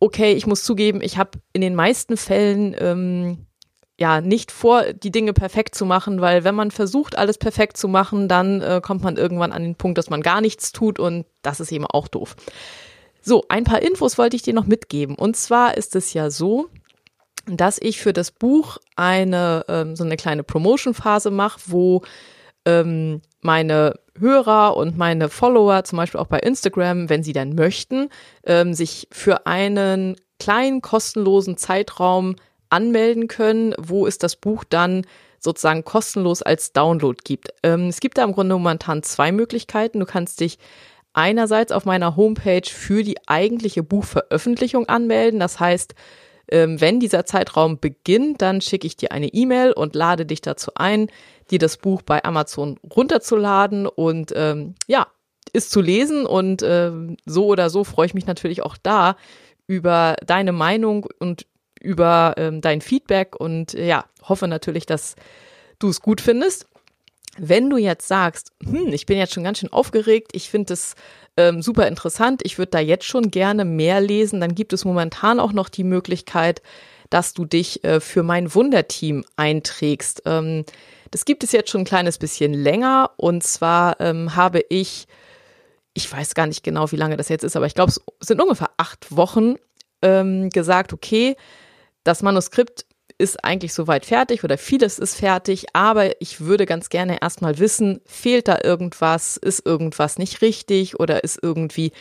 okay, 0.00 0.32
ich 0.32 0.46
muss 0.46 0.64
zugeben, 0.64 1.00
ich 1.02 1.18
habe 1.18 1.38
in 1.52 1.60
den 1.60 1.74
meisten 1.74 2.16
Fällen 2.16 2.74
ähm, 2.78 3.46
ja 4.02 4.20
nicht 4.20 4.50
vor, 4.50 4.92
die 4.92 5.12
Dinge 5.12 5.32
perfekt 5.32 5.76
zu 5.76 5.86
machen, 5.86 6.20
weil 6.20 6.42
wenn 6.42 6.56
man 6.56 6.72
versucht, 6.72 7.16
alles 7.16 7.38
perfekt 7.38 7.76
zu 7.76 7.86
machen, 7.86 8.26
dann 8.26 8.60
äh, 8.60 8.80
kommt 8.82 9.02
man 9.04 9.16
irgendwann 9.16 9.52
an 9.52 9.62
den 9.62 9.76
Punkt, 9.76 9.96
dass 9.96 10.10
man 10.10 10.22
gar 10.22 10.40
nichts 10.40 10.72
tut 10.72 10.98
und 10.98 11.24
das 11.42 11.60
ist 11.60 11.70
eben 11.70 11.86
auch 11.86 12.08
doof. 12.08 12.34
So, 13.22 13.44
ein 13.48 13.62
paar 13.62 13.80
Infos 13.80 14.18
wollte 14.18 14.34
ich 14.34 14.42
dir 14.42 14.54
noch 14.54 14.66
mitgeben. 14.66 15.14
Und 15.14 15.36
zwar 15.36 15.76
ist 15.76 15.94
es 15.94 16.12
ja 16.12 16.30
so, 16.30 16.68
dass 17.46 17.78
ich 17.80 18.00
für 18.00 18.12
das 18.12 18.32
Buch 18.32 18.78
eine 18.96 19.64
ähm, 19.68 19.94
so 19.94 20.02
eine 20.02 20.16
kleine 20.16 20.42
Promotion-Phase 20.42 21.30
mache, 21.30 21.60
wo 21.66 22.02
ähm, 22.64 23.22
meine 23.40 24.00
Hörer 24.18 24.76
und 24.76 24.98
meine 24.98 25.28
Follower, 25.28 25.84
zum 25.84 25.98
Beispiel 25.98 26.20
auch 26.20 26.26
bei 26.26 26.40
Instagram, 26.40 27.08
wenn 27.08 27.22
sie 27.22 27.32
dann 27.32 27.54
möchten, 27.54 28.08
ähm, 28.44 28.74
sich 28.74 29.06
für 29.12 29.46
einen 29.46 30.16
kleinen 30.40 30.82
kostenlosen 30.82 31.56
Zeitraum 31.56 32.34
anmelden 32.72 33.28
können, 33.28 33.74
wo 33.78 34.06
es 34.06 34.18
das 34.18 34.36
Buch 34.36 34.64
dann 34.64 35.06
sozusagen 35.38 35.84
kostenlos 35.84 36.42
als 36.42 36.72
Download 36.72 37.18
gibt. 37.22 37.48
Ähm, 37.62 37.88
es 37.88 38.00
gibt 38.00 38.18
da 38.18 38.24
im 38.24 38.32
Grunde 38.32 38.54
momentan 38.54 39.02
zwei 39.02 39.32
Möglichkeiten. 39.32 40.00
Du 40.00 40.06
kannst 40.06 40.40
dich 40.40 40.58
einerseits 41.12 41.72
auf 41.72 41.84
meiner 41.84 42.16
Homepage 42.16 42.68
für 42.68 43.02
die 43.02 43.16
eigentliche 43.26 43.82
Buchveröffentlichung 43.82 44.88
anmelden. 44.88 45.40
Das 45.40 45.60
heißt, 45.60 45.94
ähm, 46.48 46.80
wenn 46.80 47.00
dieser 47.00 47.24
Zeitraum 47.24 47.78
beginnt, 47.78 48.42
dann 48.42 48.60
schicke 48.60 48.86
ich 48.86 48.96
dir 48.96 49.12
eine 49.12 49.28
E-Mail 49.28 49.72
und 49.72 49.94
lade 49.94 50.26
dich 50.26 50.40
dazu 50.40 50.72
ein, 50.74 51.08
dir 51.50 51.58
das 51.58 51.76
Buch 51.76 52.02
bei 52.02 52.24
Amazon 52.24 52.78
runterzuladen 52.94 53.86
und 53.86 54.32
ähm, 54.34 54.74
ja, 54.86 55.06
ist 55.52 55.70
zu 55.70 55.80
lesen 55.80 56.24
und 56.26 56.62
ähm, 56.62 57.16
so 57.26 57.46
oder 57.46 57.68
so 57.68 57.84
freue 57.84 58.06
ich 58.06 58.14
mich 58.14 58.26
natürlich 58.26 58.62
auch 58.62 58.76
da 58.82 59.16
über 59.66 60.16
deine 60.26 60.52
Meinung 60.52 61.06
und 61.18 61.46
über 61.82 62.34
ähm, 62.36 62.60
dein 62.60 62.80
Feedback 62.80 63.36
und 63.36 63.74
äh, 63.74 63.86
ja, 63.86 64.04
hoffe 64.22 64.48
natürlich, 64.48 64.86
dass 64.86 65.16
du 65.78 65.88
es 65.88 66.00
gut 66.00 66.20
findest. 66.20 66.66
Wenn 67.38 67.70
du 67.70 67.76
jetzt 67.78 68.06
sagst, 68.08 68.52
hm, 68.62 68.92
ich 68.92 69.06
bin 69.06 69.18
jetzt 69.18 69.32
schon 69.32 69.44
ganz 69.44 69.58
schön 69.58 69.72
aufgeregt, 69.72 70.32
ich 70.34 70.50
finde 70.50 70.74
es 70.74 70.94
ähm, 71.36 71.62
super 71.62 71.88
interessant, 71.88 72.42
ich 72.44 72.58
würde 72.58 72.70
da 72.70 72.78
jetzt 72.78 73.06
schon 73.06 73.30
gerne 73.30 73.64
mehr 73.64 74.00
lesen, 74.00 74.40
dann 74.40 74.54
gibt 74.54 74.72
es 74.72 74.84
momentan 74.84 75.40
auch 75.40 75.52
noch 75.52 75.68
die 75.68 75.84
Möglichkeit, 75.84 76.62
dass 77.08 77.32
du 77.34 77.44
dich 77.44 77.84
äh, 77.84 78.00
für 78.00 78.22
mein 78.22 78.54
Wunderteam 78.54 79.24
einträgst. 79.36 80.22
Ähm, 80.26 80.64
das 81.10 81.24
gibt 81.24 81.44
es 81.44 81.52
jetzt 81.52 81.70
schon 81.70 81.82
ein 81.82 81.86
kleines 81.86 82.18
bisschen 82.18 82.54
länger 82.54 83.10
und 83.16 83.42
zwar 83.42 84.00
ähm, 84.00 84.36
habe 84.36 84.64
ich 84.68 85.06
ich 85.94 86.10
weiß 86.10 86.34
gar 86.34 86.46
nicht 86.46 86.62
genau, 86.62 86.90
wie 86.90 86.96
lange 86.96 87.16
das 87.16 87.28
jetzt 87.28 87.44
ist, 87.44 87.56
aber 87.56 87.66
ich 87.66 87.74
glaube, 87.74 87.92
es 87.92 88.00
sind 88.20 88.40
ungefähr 88.40 88.70
acht 88.76 89.14
Wochen 89.14 89.56
ähm, 90.00 90.48
gesagt, 90.50 90.92
okay, 90.92 91.36
das 92.04 92.22
Manuskript 92.22 92.86
ist 93.18 93.44
eigentlich 93.44 93.74
soweit 93.74 94.04
fertig 94.04 94.42
oder 94.42 94.58
vieles 94.58 94.98
ist 94.98 95.16
fertig, 95.16 95.66
aber 95.74 96.20
ich 96.20 96.40
würde 96.40 96.66
ganz 96.66 96.88
gerne 96.88 97.20
erstmal 97.22 97.58
wissen, 97.58 98.00
fehlt 98.04 98.48
da 98.48 98.58
irgendwas, 98.62 99.36
ist 99.36 99.64
irgendwas 99.64 100.18
nicht 100.18 100.42
richtig 100.42 100.98
oder 100.98 101.22
ist 101.22 101.38
irgendwie, 101.40 101.92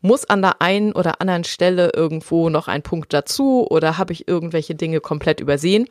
muss 0.00 0.24
an 0.24 0.42
der 0.42 0.62
einen 0.62 0.92
oder 0.92 1.20
anderen 1.20 1.44
Stelle 1.44 1.90
irgendwo 1.94 2.48
noch 2.50 2.68
ein 2.68 2.82
Punkt 2.82 3.12
dazu 3.12 3.66
oder 3.68 3.98
habe 3.98 4.12
ich 4.12 4.28
irgendwelche 4.28 4.74
Dinge 4.74 5.00
komplett 5.00 5.40
übersehen? 5.40 5.86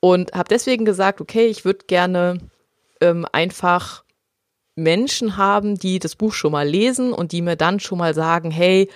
Und 0.00 0.32
habe 0.34 0.48
deswegen 0.48 0.84
gesagt, 0.84 1.20
okay, 1.20 1.46
ich 1.46 1.64
würde 1.64 1.86
gerne 1.86 2.38
ähm, 3.00 3.26
einfach 3.32 4.04
Menschen 4.76 5.36
haben, 5.36 5.76
die 5.76 5.98
das 5.98 6.14
Buch 6.14 6.34
schon 6.34 6.52
mal 6.52 6.68
lesen 6.68 7.12
und 7.12 7.32
die 7.32 7.42
mir 7.42 7.56
dann 7.56 7.80
schon 7.80 7.98
mal 7.98 8.14
sagen, 8.14 8.50
hey, 8.50 8.88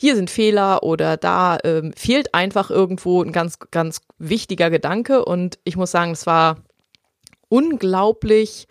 hier 0.00 0.14
sind 0.14 0.30
Fehler 0.30 0.84
oder 0.84 1.16
da 1.16 1.58
ähm, 1.64 1.92
fehlt 1.94 2.32
einfach 2.32 2.70
irgendwo 2.70 3.20
ein 3.20 3.32
ganz, 3.32 3.58
ganz 3.72 4.00
wichtiger 4.18 4.70
Gedanke. 4.70 5.24
Und 5.24 5.58
ich 5.64 5.76
muss 5.76 5.90
sagen, 5.90 6.12
es 6.12 6.24
war 6.24 6.62
unglaublich, 7.48 8.68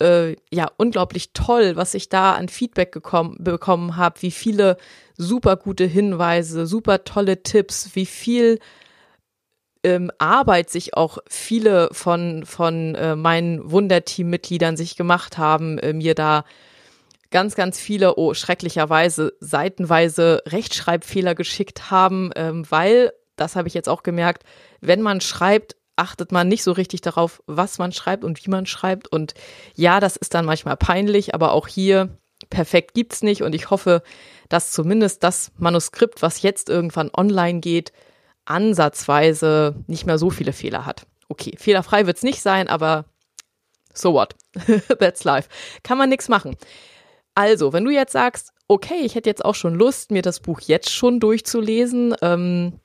äh, 0.00 0.36
ja, 0.52 0.70
unglaublich 0.76 1.32
toll, 1.32 1.74
was 1.74 1.94
ich 1.94 2.08
da 2.08 2.34
an 2.34 2.48
Feedback 2.48 2.92
bekommen 2.92 3.96
habe, 3.96 4.22
wie 4.22 4.30
viele 4.30 4.76
super 5.16 5.56
gute 5.56 5.84
Hinweise, 5.84 6.66
super 6.66 7.02
tolle 7.02 7.42
Tipps, 7.42 7.90
wie 7.94 8.06
viel 8.06 8.60
ähm, 9.82 10.12
Arbeit 10.18 10.70
sich 10.70 10.96
auch 10.96 11.18
viele 11.28 11.88
von, 11.90 12.46
von 12.46 12.94
äh, 12.94 13.16
meinen 13.16 13.68
Wunderteam-Mitgliedern 13.68 14.76
sich 14.76 14.96
gemacht 14.96 15.38
haben, 15.38 15.78
äh, 15.78 15.92
mir 15.92 16.14
da 16.14 16.44
ganz, 17.30 17.54
ganz 17.54 17.78
viele, 17.78 18.16
oh, 18.16 18.34
schrecklicherweise, 18.34 19.32
seitenweise 19.40 20.42
Rechtschreibfehler 20.46 21.34
geschickt 21.34 21.90
haben, 21.90 22.30
ähm, 22.36 22.64
weil, 22.70 23.12
das 23.36 23.56
habe 23.56 23.68
ich 23.68 23.74
jetzt 23.74 23.88
auch 23.88 24.02
gemerkt, 24.02 24.44
wenn 24.80 25.02
man 25.02 25.20
schreibt, 25.20 25.76
achtet 25.96 26.30
man 26.30 26.48
nicht 26.48 26.62
so 26.62 26.72
richtig 26.72 27.00
darauf, 27.00 27.42
was 27.46 27.78
man 27.78 27.92
schreibt 27.92 28.22
und 28.24 28.44
wie 28.44 28.50
man 28.50 28.66
schreibt. 28.66 29.08
Und 29.08 29.34
ja, 29.74 29.98
das 29.98 30.16
ist 30.16 30.34
dann 30.34 30.44
manchmal 30.44 30.76
peinlich, 30.76 31.34
aber 31.34 31.52
auch 31.52 31.68
hier 31.68 32.10
perfekt 32.50 32.94
gibt's 32.94 33.22
nicht. 33.22 33.42
Und 33.42 33.54
ich 33.54 33.70
hoffe, 33.70 34.02
dass 34.48 34.72
zumindest 34.72 35.24
das 35.24 35.52
Manuskript, 35.56 36.22
was 36.22 36.42
jetzt 36.42 36.68
irgendwann 36.68 37.10
online 37.16 37.60
geht, 37.60 37.92
ansatzweise 38.44 39.74
nicht 39.86 40.06
mehr 40.06 40.18
so 40.18 40.30
viele 40.30 40.52
Fehler 40.52 40.86
hat. 40.86 41.06
Okay, 41.28 41.56
fehlerfrei 41.58 42.06
wird's 42.06 42.22
nicht 42.22 42.42
sein, 42.42 42.68
aber 42.68 43.06
so 43.92 44.12
what? 44.12 44.36
That's 44.98 45.24
life. 45.24 45.48
Kann 45.82 45.98
man 45.98 46.08
nichts 46.08 46.28
machen. 46.28 46.56
Also, 47.36 47.74
wenn 47.74 47.84
du 47.84 47.90
jetzt 47.90 48.12
sagst, 48.12 48.52
okay, 48.66 49.00
ich 49.02 49.14
hätte 49.14 49.28
jetzt 49.28 49.44
auch 49.44 49.54
schon 49.54 49.74
Lust, 49.74 50.10
mir 50.10 50.22
das 50.22 50.40
Buch 50.40 50.60
jetzt 50.60 50.90
schon 50.90 51.20
durchzulesen, 51.20 52.14
ähm, 52.22 52.80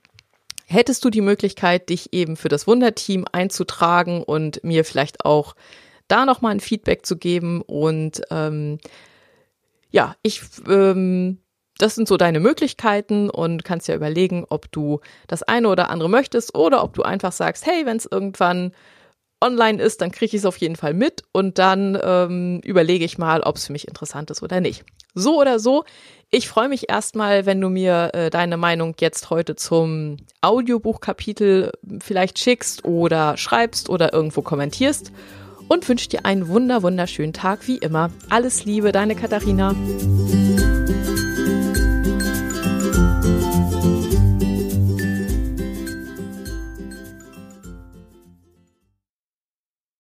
hättest 0.68 1.06
du 1.06 1.10
die 1.10 1.22
Möglichkeit, 1.22 1.90
dich 1.90 2.14
eben 2.14 2.36
für 2.36 2.50
das 2.50 2.68
Wunderteam 2.68 3.26
einzutragen 3.32 4.24
und 4.24 4.62
mir 4.64 4.84
vielleicht 4.84 5.26
auch 5.26 5.56
da 6.10 6.26
nochmal 6.26 6.52
ein 6.52 6.60
Feedback 6.60 7.06
zu 7.06 7.18
geben. 7.18 7.62
Und 7.62 8.22
ähm, 8.30 8.80
ja, 9.90 10.16
ich, 10.22 10.42
ähm, 10.68 11.40
das 11.78 11.96
sind 11.96 12.10
so 12.10 12.18
deine 12.18 12.42
Möglichkeiten 12.42 13.30
und 13.30 13.64
kannst 13.64 13.88
ja 13.88 13.96
überlegen, 13.96 14.46
ob 14.50 14.70
du 14.74 15.00
das 15.28 15.44
eine 15.44 15.70
oder 15.70 15.90
andere 15.90 16.10
möchtest 16.10 16.56
oder 16.56 16.84
ob 16.84 16.94
du 16.94 17.04
einfach 17.04 17.32
sagst, 17.32 17.66
hey, 17.66 17.86
wenn 17.86 17.96
es 17.98 18.06
irgendwann 18.06 18.74
online 19.42 19.82
ist, 19.82 20.02
dann 20.02 20.12
kriege 20.12 20.36
ich 20.36 20.42
es 20.42 20.46
auf 20.46 20.58
jeden 20.58 20.76
Fall 20.76 20.94
mit 20.94 21.24
und 21.32 21.58
dann 21.58 21.98
ähm, 22.02 22.62
überlege 22.64 23.04
ich 23.04 23.18
mal, 23.18 23.42
ob 23.42 23.58
es 23.58 23.66
für 23.66 23.74
mich 23.74 23.88
interessant 23.88 24.32
ist 24.32 24.44
oder 24.44 24.62
nicht. 24.62 24.86
So 25.14 25.40
oder 25.40 25.60
so, 25.60 25.84
ich 26.30 26.48
freue 26.48 26.70
mich 26.70 26.90
erstmal, 26.90 27.46
wenn 27.46 27.60
du 27.60 27.68
mir 27.68 28.12
äh, 28.14 28.30
deine 28.30 28.56
Meinung 28.56 28.96
jetzt 29.00 29.30
heute 29.30 29.56
zum 29.56 30.18
Audiobuchkapitel 30.42 31.72
vielleicht 32.00 32.40
schickst 32.40 32.86
oder 32.86 33.36
schreibst 33.36 33.90
oder 33.90 34.14
irgendwo 34.14 34.42
kommentierst 34.42 35.12
und 35.68 35.88
wünsche 35.90 36.10
dir 36.10 36.26
einen 36.26 36.48
wunder 36.48 36.84
wunderschönen 36.84 37.34
Tag 37.34 37.68
wie 37.68 37.78
immer. 37.78 38.12
Alles 38.30 38.64
Liebe, 38.66 38.92
deine 38.92 39.16
Katharina. 39.16 39.76